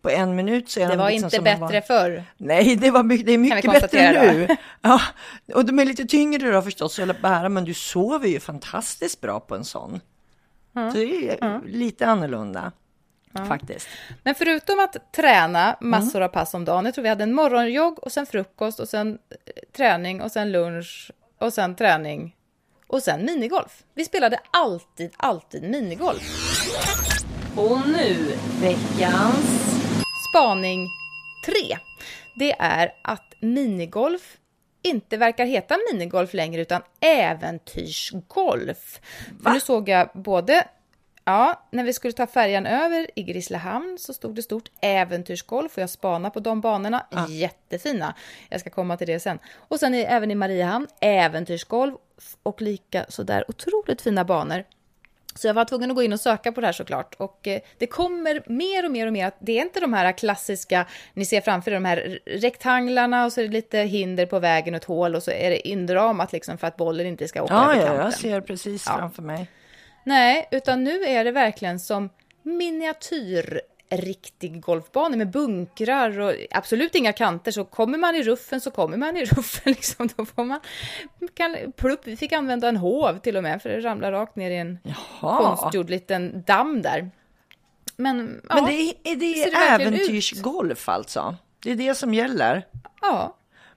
[0.05, 2.23] på en minut så är Det de var liksom inte bättre van- förr.
[2.37, 4.47] Nej, det, var mycket, det är mycket bättre nu.
[4.81, 5.01] Ja,
[5.53, 9.39] och de är lite tyngre då förstås att bära, men du sover ju fantastiskt bra
[9.39, 9.99] på en sån.
[10.73, 12.71] Så det är lite annorlunda
[13.47, 13.87] faktiskt.
[14.23, 16.25] Men förutom att träna massor Mm.
[16.29, 19.07] av pass om dagen, jag tror vi hade en morgonjogg och sen frukost och sen
[19.29, 22.35] eh, träning och sen lunch och sen träning
[22.87, 23.83] och sen minigolf.
[23.93, 26.23] Vi spelade alltid, alltid minigolf.
[27.55, 28.15] Och nu
[28.61, 29.74] veckans...
[30.35, 30.89] Spaning
[31.45, 31.77] 3.
[32.35, 34.37] Det är att minigolf
[34.81, 38.99] inte verkar heta minigolf längre utan äventyrsgolf.
[39.43, 40.67] För nu såg jag både
[41.23, 45.81] Ja, när vi skulle ta färjan över i Grisslehamn så stod det stort äventyrsgolf och
[45.81, 47.05] jag spanade på de banorna.
[47.29, 48.15] Jättefina.
[48.49, 49.39] Jag ska komma till det sen.
[49.55, 51.95] Och sen är, även i Mariehamn, äventyrsgolf
[52.43, 54.63] och lika sådär otroligt fina banor.
[55.39, 57.15] Så jag var tvungen att gå in och söka på det här såklart.
[57.17, 60.11] Och eh, det kommer mer och mer och mer att det är inte de här
[60.11, 64.39] klassiska, ni ser framför er, de här rektanglarna och så är det lite hinder på
[64.39, 67.43] vägen och ett hål och så är det inramat liksom för att bollen inte ska
[67.43, 68.05] åka Ja, över ja, kanten.
[68.05, 69.47] jag ser precis framför mig.
[70.03, 72.09] Nej, utan nu är det verkligen som
[73.89, 77.51] riktig golfbana med bunkrar och absolut inga kanter.
[77.51, 79.73] Så kommer man i ruffen så kommer man i ruffen.
[79.73, 80.09] Liksom.
[80.15, 80.59] Då får man,
[81.33, 84.51] kan, plupp, vi fick använda en hov till och med för det ramlar rakt ner
[84.51, 85.37] i en Jaha.
[85.37, 87.09] konstgjord liten damm där.
[87.97, 91.35] Men, ja, Men det är, är det, det äventyrsgolf alltså?
[91.63, 92.67] Det är det som gäller?
[93.01, 93.35] ja,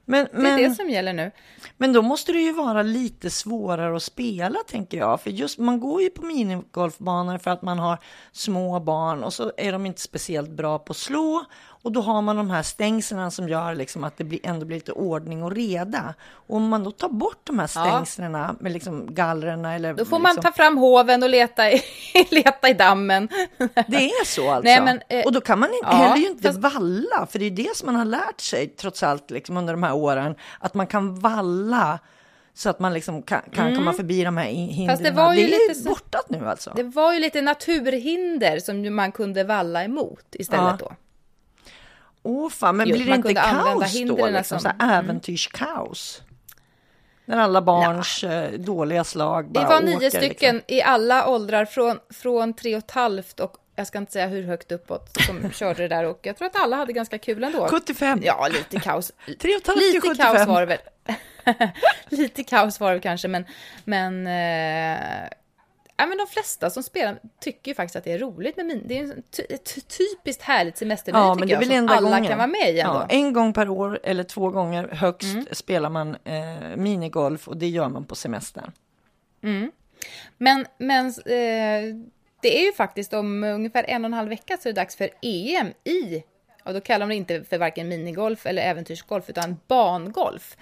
[0.09, 1.31] Men, det är men, det som gäller nu.
[1.77, 5.21] men då måste det ju vara lite svårare att spela tänker jag.
[5.21, 7.97] För just man går ju på minigolfbanor för att man har
[8.31, 11.45] små barn och så är de inte speciellt bra på att slå.
[11.81, 14.77] Och då har man de här stängslen som gör liksom att det blir, ändå blir
[14.77, 16.13] lite ordning och reda.
[16.31, 19.93] Och om man då tar bort de här stängslen med liksom gallrarna eller...
[19.93, 21.81] Då får man liksom, ta fram hoven och leta i,
[22.29, 23.29] leta i dammen.
[23.87, 24.63] Det är så alltså?
[24.63, 27.39] Nej, men, eh, och då kan man inte, ja, heller ju inte fast- valla, för
[27.39, 30.35] det är det som man har lärt sig trots allt liksom, under de här åren,
[30.59, 31.99] att man kan valla
[32.53, 34.99] så att man liksom kan, kan komma förbi de här hindren.
[34.99, 35.03] Mm.
[35.15, 36.73] det var ju det är lite borta nu alltså.
[36.75, 40.89] Det var ju lite naturhinder som man kunde valla emot istället Ja.
[40.89, 40.91] då.
[42.23, 44.27] Åh fan, men Jo, blir det inte kaos då?
[44.27, 46.21] Liksom, som- så här äventyrskaos?
[47.25, 50.75] När alla barns eh, dåliga slag bara var åker, nio stycken Liksom.
[50.75, 54.43] i alla åldrar från, från tre och ett halvt och jag ska inte säga hur
[54.43, 57.67] högt uppåt som körde det där och jag tror att alla hade ganska kul ändå.
[57.67, 58.21] 75.
[58.23, 59.11] Ja, lite kaos.
[59.41, 60.15] Tre och Lite 75.
[60.35, 60.79] kaos var det väl.
[62.09, 63.45] lite kaos var det kanske, men,
[63.83, 65.27] men, eh,
[65.99, 68.83] ja, men de flesta som spelar tycker ju faktiskt att det är roligt med min.
[68.85, 69.11] Det är
[69.49, 72.27] ett typiskt härligt semesternöje Ja, tycker men det jag, som enda alla gången.
[72.27, 72.93] kan vara med i ändå.
[72.93, 75.45] Ja, en gång per år eller två gånger högst Mm.
[75.51, 78.71] spelar man eh, minigolf och det gör man på semestern.
[80.37, 81.95] Men, men eh,
[82.41, 84.95] det är ju faktiskt om ungefär en och en halv vecka så är det dags
[84.95, 86.23] för EM i,
[86.63, 90.57] och då kallar de det inte för varken minigolf eller äventyrsgolf, utan bangolf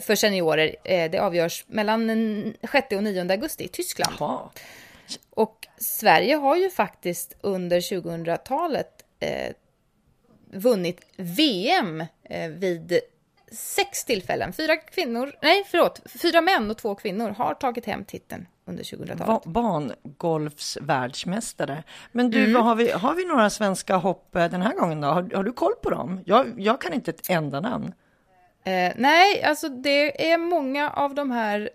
[0.00, 0.76] för seniorer.
[0.84, 4.14] Eh, det avgörs mellan den 6 och 9 augusti i Tyskland.
[4.20, 4.48] Jaha.
[5.30, 9.52] Och Sverige har ju faktiskt under 2000-talet eh,
[10.52, 12.98] vunnit VM eh, vid
[13.52, 14.52] sex tillfällen.
[14.52, 19.26] Fyra kvinnor, nej förlåt, fyra män och två kvinnor har tagit hem titeln under 2000-talet.
[19.26, 21.82] Va- Bangolfsvärldsmästare.
[22.12, 22.62] Men du, Mm.
[22.62, 25.08] har, vi, har vi några svenska hopp eh, den här gången då?
[25.08, 26.20] Har, har du koll på dem?
[26.26, 27.92] Jag, jag kan inte ett enda namn.
[28.68, 31.70] Eh, nej, alltså det är många av de här,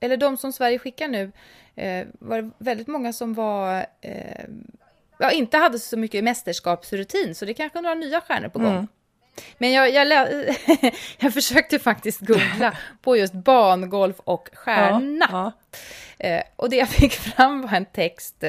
[0.00, 1.32] eller de som Sverige skickar nu,
[1.76, 4.44] eh, var väldigt många som var, eh,
[5.18, 8.72] ja, inte hade så mycket mästerskapsrutin, så det är kanske några nya stjärnor på gång.
[8.72, 8.86] Mm.
[9.58, 10.06] Men jag, jag,
[11.18, 15.28] jag försökte faktiskt googla på just bangolf och stjärna.
[15.30, 15.52] Ja,
[16.18, 18.44] Eh, och det jag fick fram var en text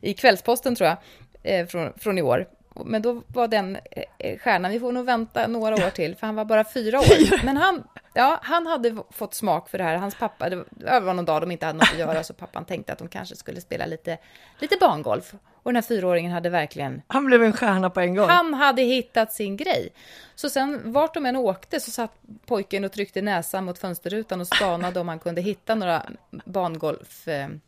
[0.00, 0.98] i Kvällsposten, tror jag,
[1.42, 2.46] eh, från, från i år.
[2.74, 3.78] Men då var den
[4.18, 7.44] eh, stjärnan, vi får nog vänta några år till, för han var bara fyra år.
[7.44, 7.84] Men han,
[8.14, 9.96] ja, han hade fått smak för det här.
[9.96, 10.56] Hans pappa, det
[11.00, 13.36] var någon dag de inte hade något att göra, så pappan tänkte att de kanske
[13.36, 14.18] skulle spela lite,
[14.58, 15.34] lite bangolf.
[15.64, 18.28] Och den här fyraåringen hade verkligen Han blev en stjärna på en gång.
[18.28, 19.88] han hade hittat sin grej.
[20.34, 22.12] Så sen vart de än åkte så satt
[22.46, 26.02] pojken och tryckte näsan mot fönsterrutan och spanade om han kunde hitta några
[26.44, 27.60] bangolfställen.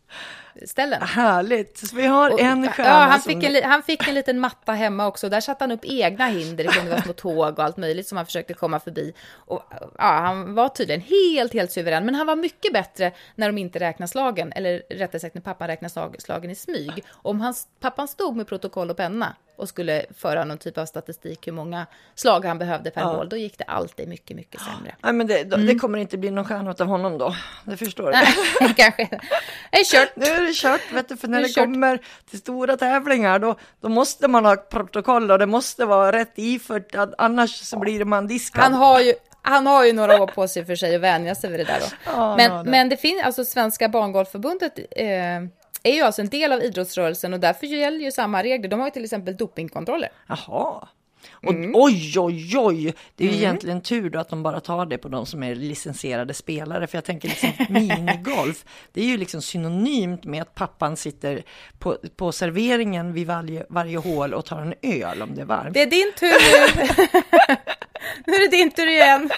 [1.02, 1.78] Härligt!
[1.78, 3.40] Så vi har Och- en stjärna ja, han, som...
[3.40, 5.28] fick en, han fick en liten matta hemma också.
[5.28, 6.64] Där satte han upp egna hinder.
[6.64, 9.12] Det kunde vara små tåg och allt möjligt som han försökte komma förbi.
[9.32, 9.62] Och,
[9.98, 12.04] ja, han var tydligen helt, helt suverän.
[12.04, 14.52] Men han var mycket bättre när de inte räknar slagen.
[14.52, 17.04] Eller rättare sagt när pappan räknar slag, slagen i smyg.
[17.12, 21.46] Om hans, pappan stod med protokoll och penna och skulle föra någon typ av statistik
[21.46, 24.94] hur många slag han behövde per hål, då gick det alltid mycket, mycket sämre.
[25.02, 25.66] Nej, men det, då- Mm.
[25.66, 27.34] det kommer inte bli någon stjärna av honom då.
[27.64, 28.74] Det förstår du.
[28.74, 29.08] Kanske.
[29.70, 30.16] Det är kört.
[30.16, 31.98] Nu är det kört, vet du, för när det det kommer
[32.30, 36.94] till stora tävlingar då, då måste man ha protokoll och det måste vara rätt ifört,
[37.18, 38.62] annars så blir man diskad.
[38.62, 41.50] Han har ju han har ju några år på sig för sig att vänja sig
[41.50, 41.86] vid det där då.
[42.06, 42.70] Ja, men, ja, det.
[42.70, 45.06] men det finns, alltså Svenska Bangolfförbundet eh,
[45.88, 48.68] är ju alltså en del av idrottsrörelsen och därför gäller ju samma regler.
[48.68, 50.08] De har ju till exempel dopingkontroller.
[50.26, 50.88] Jaha.
[51.32, 51.72] Och Mm.
[51.74, 55.08] oj, oj, oj, det är ju egentligen tur då att de bara tar det på
[55.08, 56.86] de som är licensierade spelare.
[56.86, 61.42] För jag tänker liksom minigolf, det är ju liksom synonymt med att pappan sitter
[61.78, 65.74] på, på serveringen vid varje, varje hål och tar en öl om det är varmt.
[65.74, 66.86] Det är din tur nu.
[68.26, 69.30] nu är det din tur igen.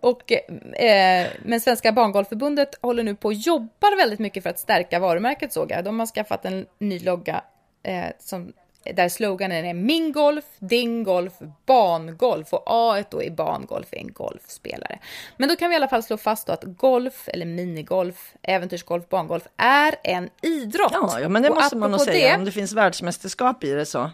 [0.00, 4.98] Och, eh, men Svenska Bangolfförbundet håller nu på och jobbar väldigt mycket för att stärka
[4.98, 5.84] varumärket såg jag.
[5.84, 7.44] De har skaffat en ny logga
[7.82, 8.52] eh, som,
[8.94, 11.32] där sloganen är Min golf, din golf,
[11.66, 14.98] bangolf och A då i bangolf är en golfspelare.
[15.36, 19.44] Men då kan vi i alla fall slå fast att golf eller minigolf, äventyrsgolf, bangolf
[19.56, 20.92] är en idrott.
[20.92, 22.28] Ja, ja men det måste man nog säga.
[22.28, 24.10] det- Om det finns världsmästerskap i det så.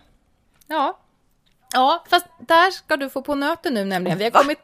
[0.67, 0.99] Ja.
[1.73, 4.19] Ja, fast där ska du få på nöten nu nämligen.
[4.19, 4.59] Vi har kommit,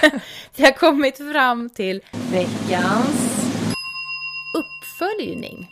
[0.56, 3.48] vi har kommit fram till veckans
[4.54, 5.70] uppföljning.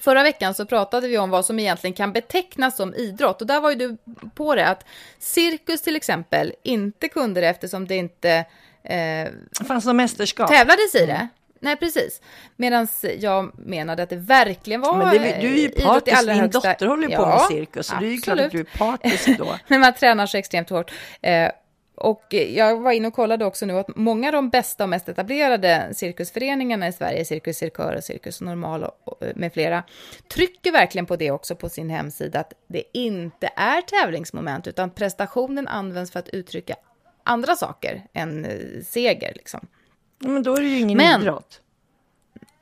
[0.00, 3.60] Förra veckan så pratade vi om vad som egentligen kan betecknas som idrott och där
[3.60, 3.96] var ju du
[4.34, 4.86] på det att
[5.18, 8.44] cirkus till exempel inte kunde det eftersom det inte
[8.82, 9.28] eh,
[9.66, 10.48] fanns något mästerskap.
[10.48, 11.28] tävlades i det.
[11.64, 12.20] Nej, precis.
[12.56, 16.30] Medan jag menade att det verkligen var Men det, du är ju eh, partisk, din
[16.30, 18.78] högsta- dotter håller ju på med cirkus, så det är ju klart att du är
[18.78, 19.54] partisk då.
[19.68, 20.92] Men man tränar så extremt hårt.
[21.22, 21.50] Eh,
[21.96, 25.08] och jag var inne och kollade också nu att många av de bästa och mest
[25.08, 29.82] etablerade cirkusföreningarna i Sverige, Cirkus Cirkör och Cirkus Normal och, och, med flera,
[30.34, 35.68] trycker verkligen på det också på sin hemsida, att det inte är tävlingsmoment, utan prestationen
[35.68, 36.74] används för att uttrycka
[37.24, 39.32] andra saker än eh, seger.
[39.34, 39.66] Liksom.
[40.24, 41.60] Men då är det ju ingen Men- idrott.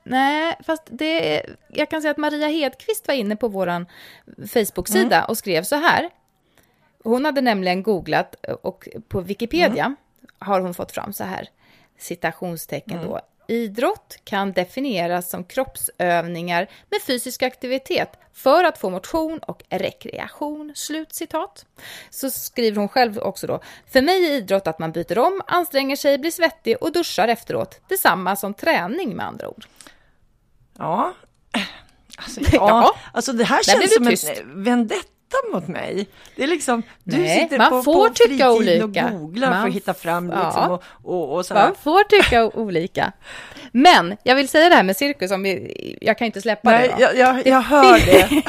[0.05, 3.87] Nej, fast det, jag kan säga att Maria Hedqvist var inne på vår
[4.46, 6.11] Facebook-sida och skrev så här.
[7.05, 9.94] Hon hade nämligen googlat och på Wikipedia
[10.38, 11.48] har hon fått fram så här,
[11.98, 13.20] citationstecken då.
[13.52, 20.72] Idrott kan definieras som kroppsövningar med fysisk aktivitet för att få motion och rekreation.
[20.74, 21.66] Slut citat.
[22.10, 23.60] Så skriver hon själv också då.
[23.92, 27.80] För mig är idrott att man byter om, anstränger sig, blir svettig och duschar efteråt.
[27.88, 29.64] Detsamma som träning med andra ord.
[30.78, 31.14] Ja.
[32.18, 32.68] Alltså, Ja.
[32.68, 32.96] ja.
[33.12, 34.28] alltså det här känns som tyst.
[34.28, 35.06] en vendetta
[35.52, 36.06] mot mig.
[36.36, 38.84] Det är liksom, du Nej, sitter man på, får på tycka olika.
[39.06, 40.80] och googlar för Man att hitta fram liksom, ja.
[41.02, 41.46] och, och, och.
[41.54, 43.12] Man får tycka olika.
[43.72, 46.88] Men jag vill säga det här med cirkus, om vi, jag kan inte släppa Nej,
[46.88, 47.02] det.
[47.02, 48.42] jag, jag, jag hör det.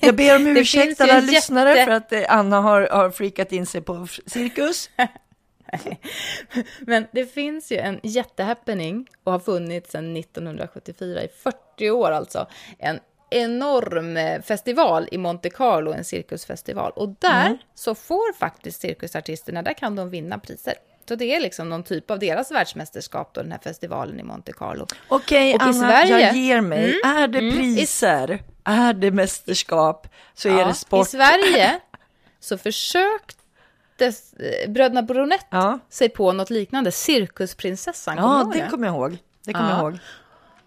[0.00, 3.52] Jag ber om ursäkt alla en lyssnare jätte- för att eh, Anna har, har freakat
[3.52, 4.90] in sig på cirkus.
[6.80, 12.46] Men det finns ju en jättehappening och har funnits sedan 1974, i 40 år alltså.
[12.78, 16.92] En enorm eh, festival i Monte Carlo, en cirkusfestival.
[16.96, 17.58] Och där Mm.
[17.74, 20.74] så får faktiskt cirkusartisterna, där kan de vinna priser.
[21.08, 24.52] Så det är liksom någon typ av deras världsmästerskap då, den här festivalen i Monte
[24.52, 24.86] Carlo.
[25.08, 27.00] Okej, i Anna, Sverige- jag ger mig.
[27.04, 28.42] Är det priser?
[28.64, 30.08] Är det mästerskap?
[30.34, 31.08] Så är det I sport.
[31.08, 31.80] Sverige
[32.40, 38.16] så försökte eh, bröderna Bronett Ja, sig på något liknande, Cirkusprinsessan.
[38.16, 39.18] Ja det kommer jag ihåg.
[39.44, 39.76] Det kommer Ja.
[39.76, 39.98] jag ihåg.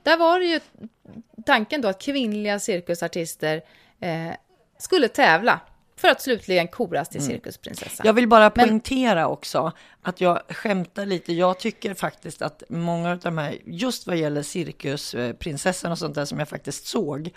[0.03, 0.59] Där var det ju
[1.45, 3.61] tanken då att kvinnliga cirkusartister
[3.99, 4.31] eh,
[4.77, 5.59] skulle tävla
[5.97, 8.03] för att slutligen koras till cirkusprinsessa.
[8.03, 8.07] Mm.
[8.07, 11.33] Jag vill bara Men- poängtera också att jag skämtar lite.
[11.33, 16.25] Jag tycker faktiskt att många av de här, just vad gäller cirkusprinsessan och sånt där
[16.25, 17.29] som jag faktiskt såg,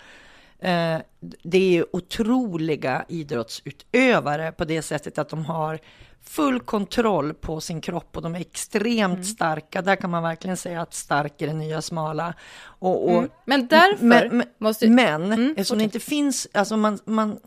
[1.43, 5.79] det är ju otroliga idrottsutövare på det sättet att de har
[6.23, 9.23] full kontroll på sin kropp och de är extremt Mm.
[9.23, 9.81] starka.
[9.81, 12.33] Där kan man verkligen säga att stark är det nya smala.
[12.59, 14.89] Och, och, Men därför men, men, måste...
[14.89, 17.39] men Mm, eftersom det inte finns, alltså man, man,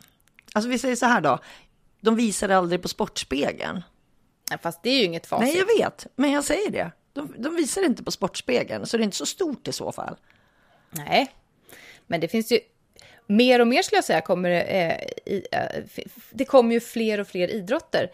[0.53, 1.38] alltså vi säger så här då,
[2.01, 3.83] de visar det aldrig på Sportspegeln.
[4.62, 5.47] Fast det är ju inget facit.
[5.47, 6.90] Nej, jag vet, men jag säger det.
[7.12, 10.16] De, de visar inte på Sportspegeln, så det är inte så stort i så fall.
[10.90, 11.35] Nej,
[12.07, 12.59] men det finns ju
[13.28, 15.82] mer och mer skulle jag säga kommer det, eh, i, eh,
[16.30, 18.10] det kommer ju fler och fler idrotter.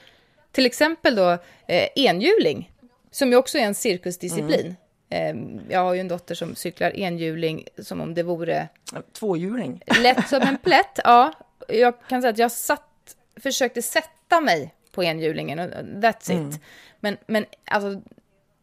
[0.53, 1.31] Till exempel då
[1.67, 2.73] eh, enhjuling,
[3.11, 4.77] som ju också är en cirkusdisciplin.
[5.11, 5.35] Eh,
[5.69, 8.69] jag har ju en dotter som cyklar enhjuling som om det vore
[9.13, 9.83] Tvåhjuling.
[10.03, 11.01] lätt som en plätt.
[11.05, 11.33] Ja,
[11.69, 16.61] jag kan säga att jag satt, försökte sätta mig på enhjulingen och that's it.
[17.01, 18.03] Men, men alltså,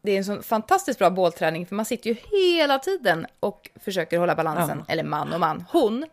[0.02, 4.18] det är en sån fantastiskt bra bålträning för man sitter ju hela tiden och försöker
[4.18, 4.84] hålla balansen.
[4.88, 5.66] Eller man och man.
[5.72, 6.06] Hon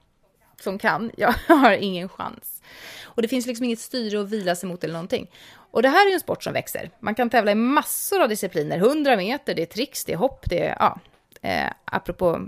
[0.61, 2.63] som kan, jag har ingen chans.
[3.05, 5.31] Och det finns liksom inget styre att vila sig mot eller någonting.
[5.71, 6.91] Och det här är ju en sport som växer.
[7.01, 8.79] Man kan tävla i massor av discipliner.
[8.79, 11.01] 100 meter, det är tricks, det är hopp, det är, ja,
[11.43, 12.41] eh, apropå,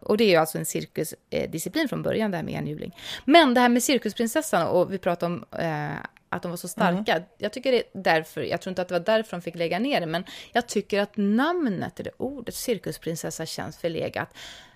[0.00, 2.96] och det är ju alltså en cirkusdisciplin från början, det här med enhjuling.
[3.24, 5.96] Men det här med cirkusprinsessan, och vi pratade om eh,
[6.28, 7.22] att de var så starka.
[7.38, 9.78] Jag tycker det är därför, jag tror inte att det var därför de fick lägga
[9.78, 14.34] ner det, men jag tycker att namnet, eller ordet cirkusprinsessa känns förlegat.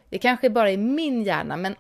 [0.08, 1.76] Det kanske bara är min hjärna, men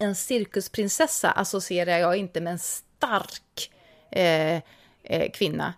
[0.00, 3.70] en cirkusprinsessa associerar jag inte med en stark
[4.10, 4.54] eh,
[5.02, 5.74] eh, kvinna.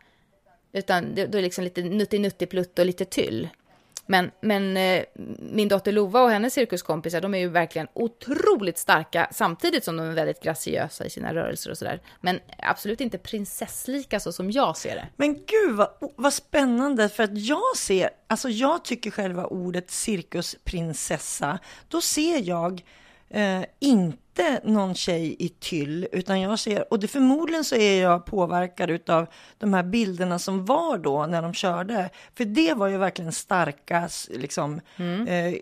[0.72, 3.48] Utan det, då är liksom lite nutti-nutti-plutt och lite tyll.
[4.06, 5.04] Men, men eh,
[5.38, 10.06] min dotter Lova och hennes cirkuskompisar, de är ju verkligen otroligt starka samtidigt som de
[10.06, 12.00] är väldigt graciösa i sina rörelser och sådär.
[12.20, 15.08] Men absolut inte prinsesslika så som jag ser det.
[15.16, 21.58] Men gud vad, vad spännande, för att jag ser, alltså jag tycker själva ordet cirkusprinsessa,
[21.88, 22.82] då ser jag
[23.32, 28.26] eh, inte någon tjej i tyll, utan jag ser, och det förmodligen så är jag
[28.26, 29.26] påverkad utav
[29.58, 34.08] de här bilderna som var då när de körde, för det var ju verkligen starka,
[34.30, 34.80] liksom,
[35.28, 35.54] eh,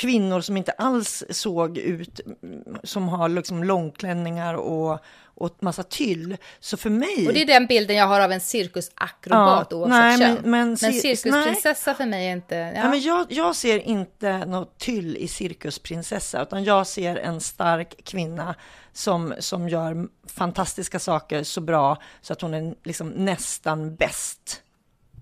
[0.00, 6.36] kvinnor som inte alls såg ut mm, som har liksom långklänningar och, och massa tyll.
[6.60, 7.26] Så för mig...
[7.26, 10.34] Och det är den bilden jag har av en cirkusakrobat ja, oavsett nej, kön.
[10.34, 11.96] Men, men, men cirkusprinsessa nej.
[11.96, 12.54] för mig är inte...
[12.54, 12.80] Ja.
[12.82, 18.04] Nej, men jag, jag ser inte något tyll i cirkusprinsessa, utan jag ser en stark
[18.04, 18.54] kvinna
[18.92, 24.62] som, som gör fantastiska saker så bra så att hon är liksom nästan bäst.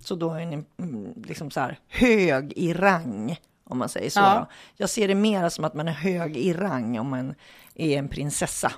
[0.04, 3.38] Så då är hon mm, liksom så här hög i rang,
[3.68, 4.20] om man säger så.
[4.20, 4.48] Ja.
[4.76, 7.34] Jag ser det mer som att man är hög i rang om man
[7.74, 8.72] är en prinsessa.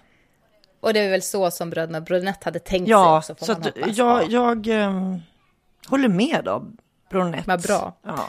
[0.81, 3.61] Och det är väl så som bröderna Brunett hade tänkt ja, sig också, får så
[3.61, 5.21] man jag, jag um,
[5.87, 6.65] håller med då,
[7.11, 7.47] Brunett.
[7.47, 7.97] Vad bra.
[8.03, 8.29] Ja.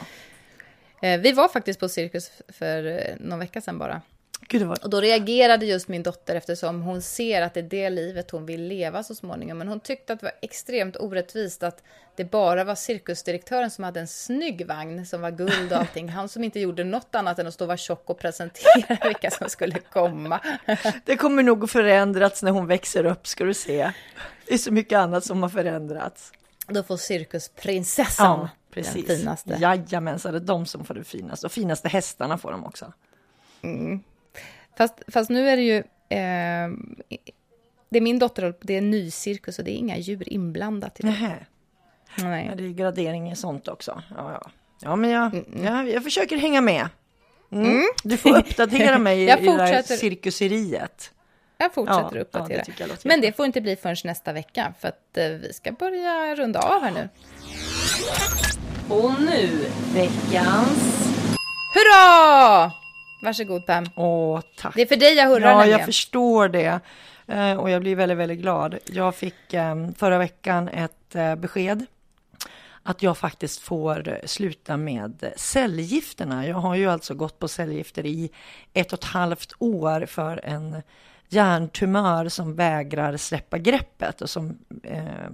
[1.02, 4.02] Eh, vi var faktiskt på cirkus för eh, någon vecka sedan bara.
[4.52, 4.78] Gud, var...
[4.82, 8.46] Och då reagerade just min dotter eftersom hon ser att det är det livet hon
[8.46, 9.58] vill leva så småningom.
[9.58, 11.82] Men hon tyckte att det var extremt orättvist att
[12.16, 16.08] det bara var cirkusdirektören som hade en snygg vagn som var guld och allting.
[16.08, 19.30] Han som inte gjorde något annat än att stå och vara tjock och presentera vilka
[19.30, 20.40] som skulle komma.
[21.04, 23.92] Det kommer nog att förändras när hon växer upp, ska du se.
[24.46, 26.32] Det är så mycket annat som har förändrats.
[26.66, 29.06] Då får cirkusprinsessan ja, precis.
[29.06, 29.56] den finaste.
[29.60, 31.46] Jajamensan, det är de som får det finaste.
[31.46, 32.92] Och finaste hästarna får de också.
[33.62, 34.00] Mm.
[34.76, 35.76] Fast, fast nu är det ju...
[36.08, 36.70] Eh,
[37.88, 41.00] det är min dotter, det är en ny cirkus och det är inga djur inblandat
[41.00, 41.08] i det.
[41.08, 41.46] Nähä.
[42.18, 42.46] Nej.
[42.50, 44.02] Ja, det är gradering i sånt också.
[44.16, 44.50] Ja, ja.
[44.80, 45.64] ja men jag, mm, mm.
[45.64, 46.88] jag, jag försöker hänga med.
[47.52, 47.70] Mm.
[47.70, 47.84] Mm.
[48.04, 51.10] Du får uppdatera mig i, i det här cirkuseriet.
[51.58, 52.62] Jag fortsätter ja, uppdatera.
[52.78, 55.72] Ja, det men det får inte bli förrän nästa vecka för att eh, vi ska
[55.72, 57.08] börja runda av här nu.
[58.88, 61.08] Och nu veckans...
[61.74, 62.81] Hurra!
[63.22, 63.86] Varsågod Pam.
[63.96, 64.74] Åh, tack.
[64.74, 65.78] Det är för dig jag hurrar Ja, nämligen.
[65.78, 66.80] jag förstår det.
[67.26, 68.78] Eh, och jag blir väldigt, väldigt glad.
[68.86, 71.86] Jag fick eh, förra veckan ett eh, besked
[72.82, 76.46] att jag faktiskt får sluta med cellgifterna.
[76.46, 78.30] Jag har ju alltså gått på cellgifter i
[78.72, 80.82] ett och ett halvt år för en
[81.28, 85.30] hjärntumör som vägrar släppa greppet och som eh,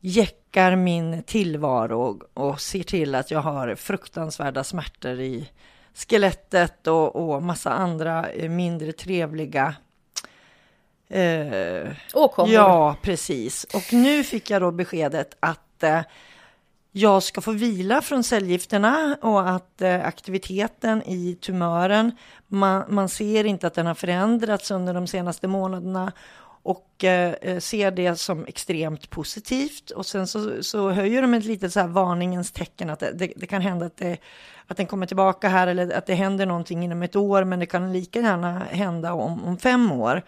[0.00, 5.48] jäckar min tillvaro och, och ser till att jag har fruktansvärda smärtor i
[5.96, 9.74] skelettet och, och massa andra eh, mindre trevliga
[11.08, 12.54] eh, Åkommor.
[12.54, 13.64] Ja, precis.
[13.64, 16.00] Och nu fick jag då beskedet att eh,
[16.92, 22.12] jag ska få vila från cellgifterna och att eh, aktiviteten i tumören,
[22.46, 26.12] man, man, ser inte att den har förändrats under de senaste månaderna
[26.66, 29.90] och eh, eh, ser det som extremt positivt.
[29.90, 33.32] Och sen så, så höjer de ett litet så här varningens tecken att det, det,
[33.36, 34.18] det, kan hända att, det,
[34.66, 37.66] att den kommer tillbaka här eller att det händer någonting inom ett år, men det
[37.66, 40.22] kan lika gärna hända om, om fem år.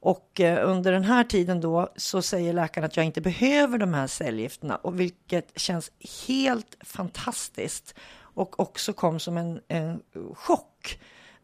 [0.00, 3.94] Och eh, under den här tiden då så säger läkaren att jag inte behöver de
[3.94, 5.90] här cellgifterna, och vilket känns
[6.28, 10.00] helt fantastiskt och också kom som en, en
[10.34, 10.98] chock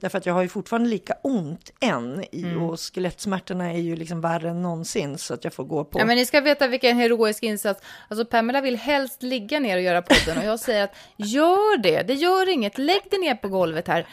[0.04, 2.62] Därför att jag har ju fortfarande lika ont än i, mm.
[2.62, 5.98] och skelettsmärtorna är ju liksom värre än någonsin så att jag får gå på.
[5.98, 7.82] Ja men ni ska veta vilken heroisk insats.
[8.08, 12.02] Alltså Pamela vill helst ligga ner och göra podden och jag säger att gör det,
[12.02, 14.06] det gör inget, lägg dig ner på golvet här.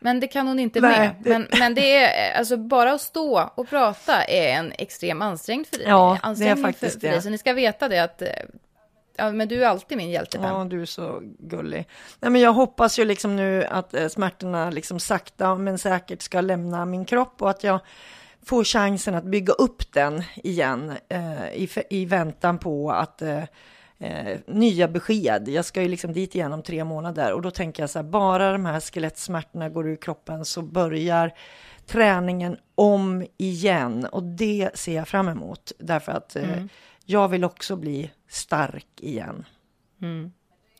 [0.00, 1.14] Men det kan hon inte Nej, med.
[1.20, 1.30] Det...
[1.30, 5.78] Men, men det är, alltså bara att stå och prata är en extrem ansträngning för
[5.78, 5.86] dig.
[5.88, 7.22] Ja, det är faktiskt för, för dig.
[7.22, 8.22] Så ni ska veta det att
[9.16, 10.46] Ja, men du är alltid min hjälte, Pam.
[10.46, 11.88] Ja, du är så gullig.
[12.20, 16.40] Nej, men jag hoppas ju liksom nu att eh, smärtorna liksom sakta men säkert ska
[16.40, 17.80] lämna min kropp och att jag
[18.42, 23.42] får chansen att bygga upp den igen eh, i, i väntan på att eh,
[23.98, 25.48] eh, nya besked.
[25.48, 28.04] Jag ska ju liksom dit igen om tre månader och då tänker jag så här,
[28.04, 31.34] bara de här skelettsmärtorna går ur kroppen så börjar
[31.86, 36.68] träningen om igen och det ser jag fram emot därför att eh, mm
[37.04, 39.44] jag vill också bli stark igen.
[40.02, 40.32] Mm.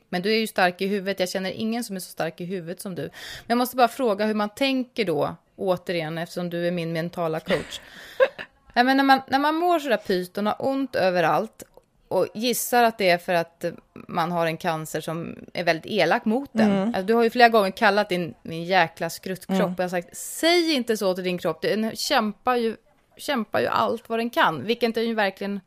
[0.09, 1.21] Men du är ju stark i huvudet.
[1.21, 3.03] Jag känner ingen som är så stark i huvudet som du.
[3.03, 3.11] Men
[3.47, 7.81] jag måste bara fråga hur man tänker då, återigen, eftersom du är min mentala coach.
[8.75, 11.63] men när, man, när man mår sådär pyt och har ont överallt
[12.09, 13.65] och gissar att det är för att
[14.09, 16.71] man har en cancer som är väldigt elak mot den.
[16.73, 16.89] Mm.
[16.89, 19.73] Alltså, du har ju flera gånger kallat din, din jäkla skruttkropp mm.
[19.73, 22.77] och jag har sagt, säg inte så till din kropp, den kämpar ju,
[23.17, 25.61] kämpar ju allt vad den kan, vilket den ju verkligen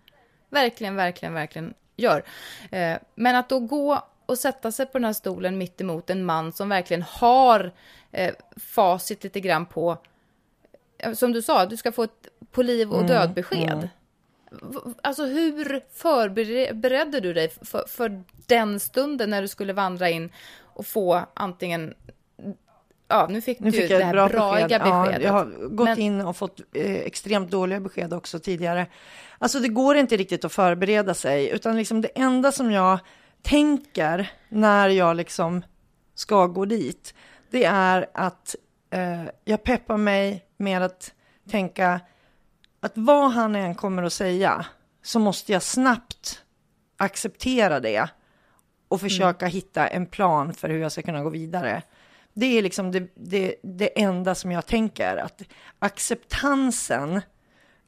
[0.50, 2.24] verkligen, verkligen, verkligen gör.
[2.72, 6.26] Eh, men att då gå och sätta sig på den här stolen mitt emot en
[6.26, 7.72] man som verkligen har
[8.12, 9.98] eh, facit lite grann på,
[10.98, 13.72] eh, som du sa, du ska få ett på liv och mm, död besked.
[13.72, 13.90] Mm,
[14.62, 14.94] mm.
[15.02, 20.30] Alltså hur förberedde du dig för, för, den stunden när du skulle vandra in
[20.62, 21.94] och få antingen
[23.08, 24.70] Ja, nu fick nu du fick det här bra besked.
[24.70, 24.88] beskedet.
[24.88, 26.00] Ja, jag har gått Men...
[26.00, 28.88] in och fått eh, extremt dåliga besked också tidigare.
[29.38, 33.00] Alltså det går inte riktigt att förbereda sig, utan liksom det enda som jag
[33.42, 35.62] tänker när jag liksom
[36.16, 37.14] ska gå dit,
[37.52, 38.56] det är att
[38.90, 41.14] eh, jag peppar mig med att
[41.50, 42.00] tänka
[42.80, 44.66] att vad han än kommer att säga
[45.04, 46.44] så måste jag snabbt
[46.98, 48.10] acceptera det
[48.88, 49.54] och försöka mm.
[49.54, 51.82] hitta en plan för hur jag ska kunna gå vidare.
[52.40, 55.42] Det är liksom det, det, det enda som jag tänker, att
[55.80, 57.22] acceptansen,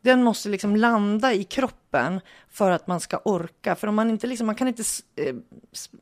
[0.02, 3.76] den måste liksom landa i kroppen för att man ska orka.
[3.76, 4.84] För om man inte liksom, man kan inte
[5.16, 5.36] eh,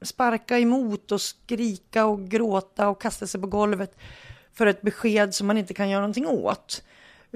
[0.01, 3.97] sparka emot och skrika och gråta och kasta sig på golvet
[4.53, 6.83] för ett besked som man inte kan göra någonting åt.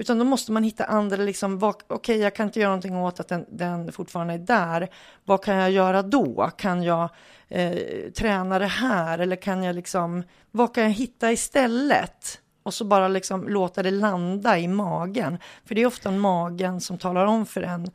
[0.02, 3.20] Utan då måste man hitta andra, liksom, okej okay, jag kan inte göra någonting åt
[3.20, 4.88] att den, den fortfarande är där.
[5.24, 6.50] Vad kan jag göra då?
[6.56, 7.08] Kan jag
[7.48, 9.18] eh, träna det här?
[9.18, 12.40] Eller kan jag liksom, vad kan jag hitta istället?
[12.62, 15.38] Och så bara liksom låta det landa i magen.
[15.64, 17.90] För det är ofta magen som talar om för en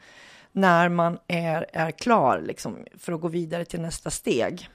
[0.52, 4.70] när man är, är klar liksom, för att gå vidare till nästa steg.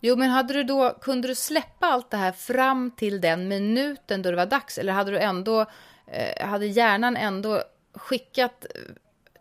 [0.00, 4.22] Jo, men hade du då, kunde du släppa allt det här fram till den minuten
[4.22, 4.78] då det var dags?
[4.78, 5.66] Eller hade du ändå
[6.12, 7.62] eh, hade hjärnan ändå
[7.94, 8.66] skickat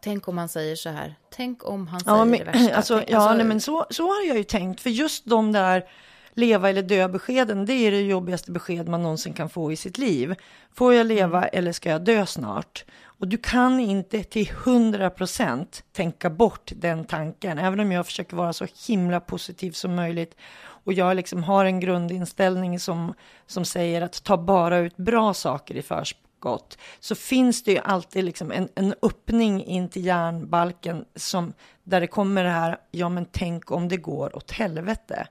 [0.01, 1.15] Tänk om han säger så här.
[1.29, 2.75] Tänk om han säger ja, men, det värsta.
[2.75, 3.37] Alltså, Tänk, ja, alltså...
[3.37, 4.81] nej, men så, så har jag ju tänkt.
[4.81, 5.85] För just de där
[6.33, 9.97] leva eller dö beskeden, det är det jobbigaste besked man någonsin kan få i sitt
[9.97, 10.35] liv.
[10.73, 11.49] Får jag leva mm.
[11.53, 12.85] eller ska jag dö snart?
[13.03, 18.35] Och du kan inte till hundra procent tänka bort den tanken, även om jag försöker
[18.35, 20.35] vara så himla positiv som möjligt.
[20.59, 23.13] Och jag liksom har en grundinställning som,
[23.47, 27.79] som säger att ta bara ut bra saker i förskott gott så finns det ju
[27.79, 33.09] alltid liksom en, en öppning in till järnbalken som, där det kommer det här, ja
[33.09, 35.27] men tänk om det går åt helvete.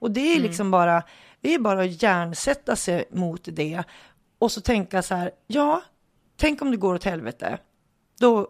[0.00, 0.42] Och det är mm.
[0.42, 1.02] liksom bara,
[1.40, 3.82] det är bara att hjärnsätta sig mot det
[4.38, 5.82] och så tänka så här, ja,
[6.36, 7.58] tänk om det går åt helvete.
[8.18, 8.48] Då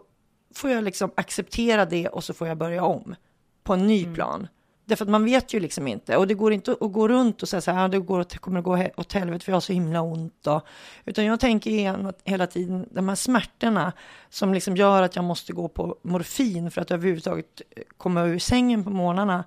[0.55, 3.15] får jag liksom acceptera det och så får jag börja om
[3.63, 4.15] på en ny mm.
[4.15, 4.47] plan.
[4.91, 6.17] Därför att man vet ju liksom inte.
[6.17, 8.65] Och det går inte att gå runt och säga så här, det går, kommer att
[8.65, 10.33] gå åt helvete för jag har så himla ont.
[10.41, 10.61] Då.
[11.05, 13.93] Utan jag tänker igen hela tiden, de här smärtorna
[14.29, 18.39] som liksom gör att jag måste gå på morfin för att överhuvudtaget eh, komma ur
[18.39, 19.43] sängen på morgnarna.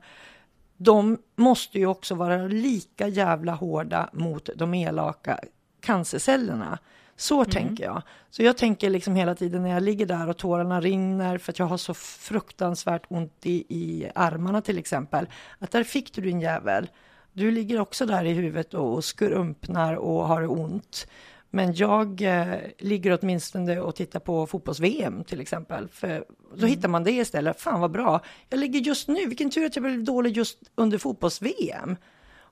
[0.77, 5.41] De måste ju också vara lika jävla hårda mot de elaka
[5.81, 6.79] cancercellerna.
[7.17, 7.51] Så mm.
[7.51, 8.03] tänker jag.
[8.31, 11.59] Så jag tänker liksom hela tiden när jag ligger där och tårarna rinner för att
[11.59, 15.27] jag har så fruktansvärt ont i, i armarna till exempel.
[15.59, 16.89] Att där fick du din jävel.
[17.33, 21.07] Du ligger också där i huvudet och, och skrumpnar och har ont.
[21.51, 25.89] Men jag eh, ligger åtminstone och tittar på fotbolls-VM till exempel.
[25.89, 26.71] För då mm.
[26.71, 27.61] hittar man det istället.
[27.61, 28.21] Fan vad bra.
[28.49, 31.97] Jag ligger just nu, vilken tur att jag blev dålig just under fotbolls-VM.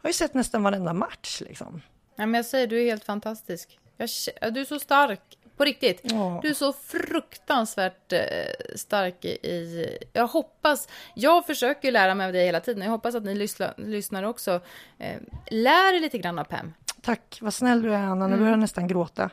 [0.00, 1.82] Jag har ju sett nästan varenda match liksom.
[2.16, 3.78] Ja, men jag säger, du är helt fantastisk.
[3.97, 4.09] Jag,
[4.55, 5.20] du är så stark.
[5.57, 6.01] På riktigt.
[6.03, 6.40] Ja.
[6.43, 8.20] Du är så fruktansvärt eh,
[8.76, 9.99] stark i...
[10.12, 10.88] Jag hoppas...
[11.14, 12.82] Jag försöker lära mig av dig hela tiden.
[12.82, 14.61] Jag hoppas att ni lyssnar, lyssnar också.
[14.99, 15.16] Eh,
[15.51, 16.74] lär er lite grann av Pam.
[17.03, 18.14] Tack, vad snäll du är Anna.
[18.14, 18.38] Nu mm.
[18.38, 19.30] börjar jag nästan gråta.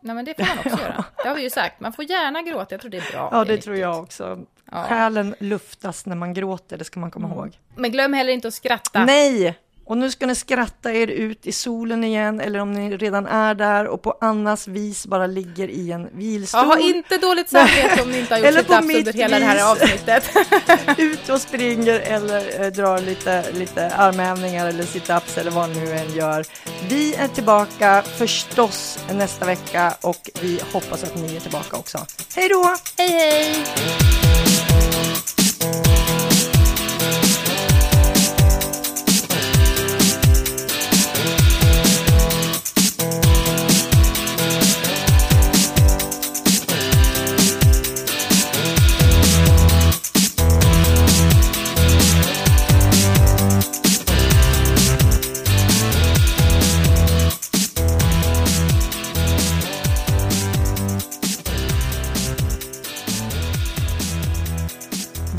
[0.00, 1.04] Nej, men det får man också göra.
[1.22, 1.80] Det har vi ju sagt.
[1.80, 2.66] Man får gärna gråta.
[2.74, 3.28] Jag tror det är bra.
[3.32, 4.38] Ja, det, det tror jag också.
[4.70, 4.84] Ja.
[4.84, 7.38] Själen luftas när man gråter, det ska man komma mm.
[7.38, 7.58] ihåg.
[7.76, 9.04] Men glöm heller inte att skratta.
[9.04, 9.58] Nej!
[9.86, 13.54] Och nu ska ni skratta er ut i solen igen, eller om ni redan är
[13.54, 16.60] där och på Annas vis bara ligger i en vilstol.
[16.60, 19.44] Jag har inte dåligt samvete om ni inte har gjort eller sit under hela det
[19.44, 20.30] här avsnittet.
[20.98, 25.92] ut och springer eller eh, drar lite, lite armhävningar eller situps eller vad ni nu
[25.92, 26.44] än gör.
[26.88, 31.98] Vi är tillbaka förstås nästa vecka och vi hoppas att ni är tillbaka också.
[32.36, 32.76] Hej då!
[32.96, 34.53] Hej hej!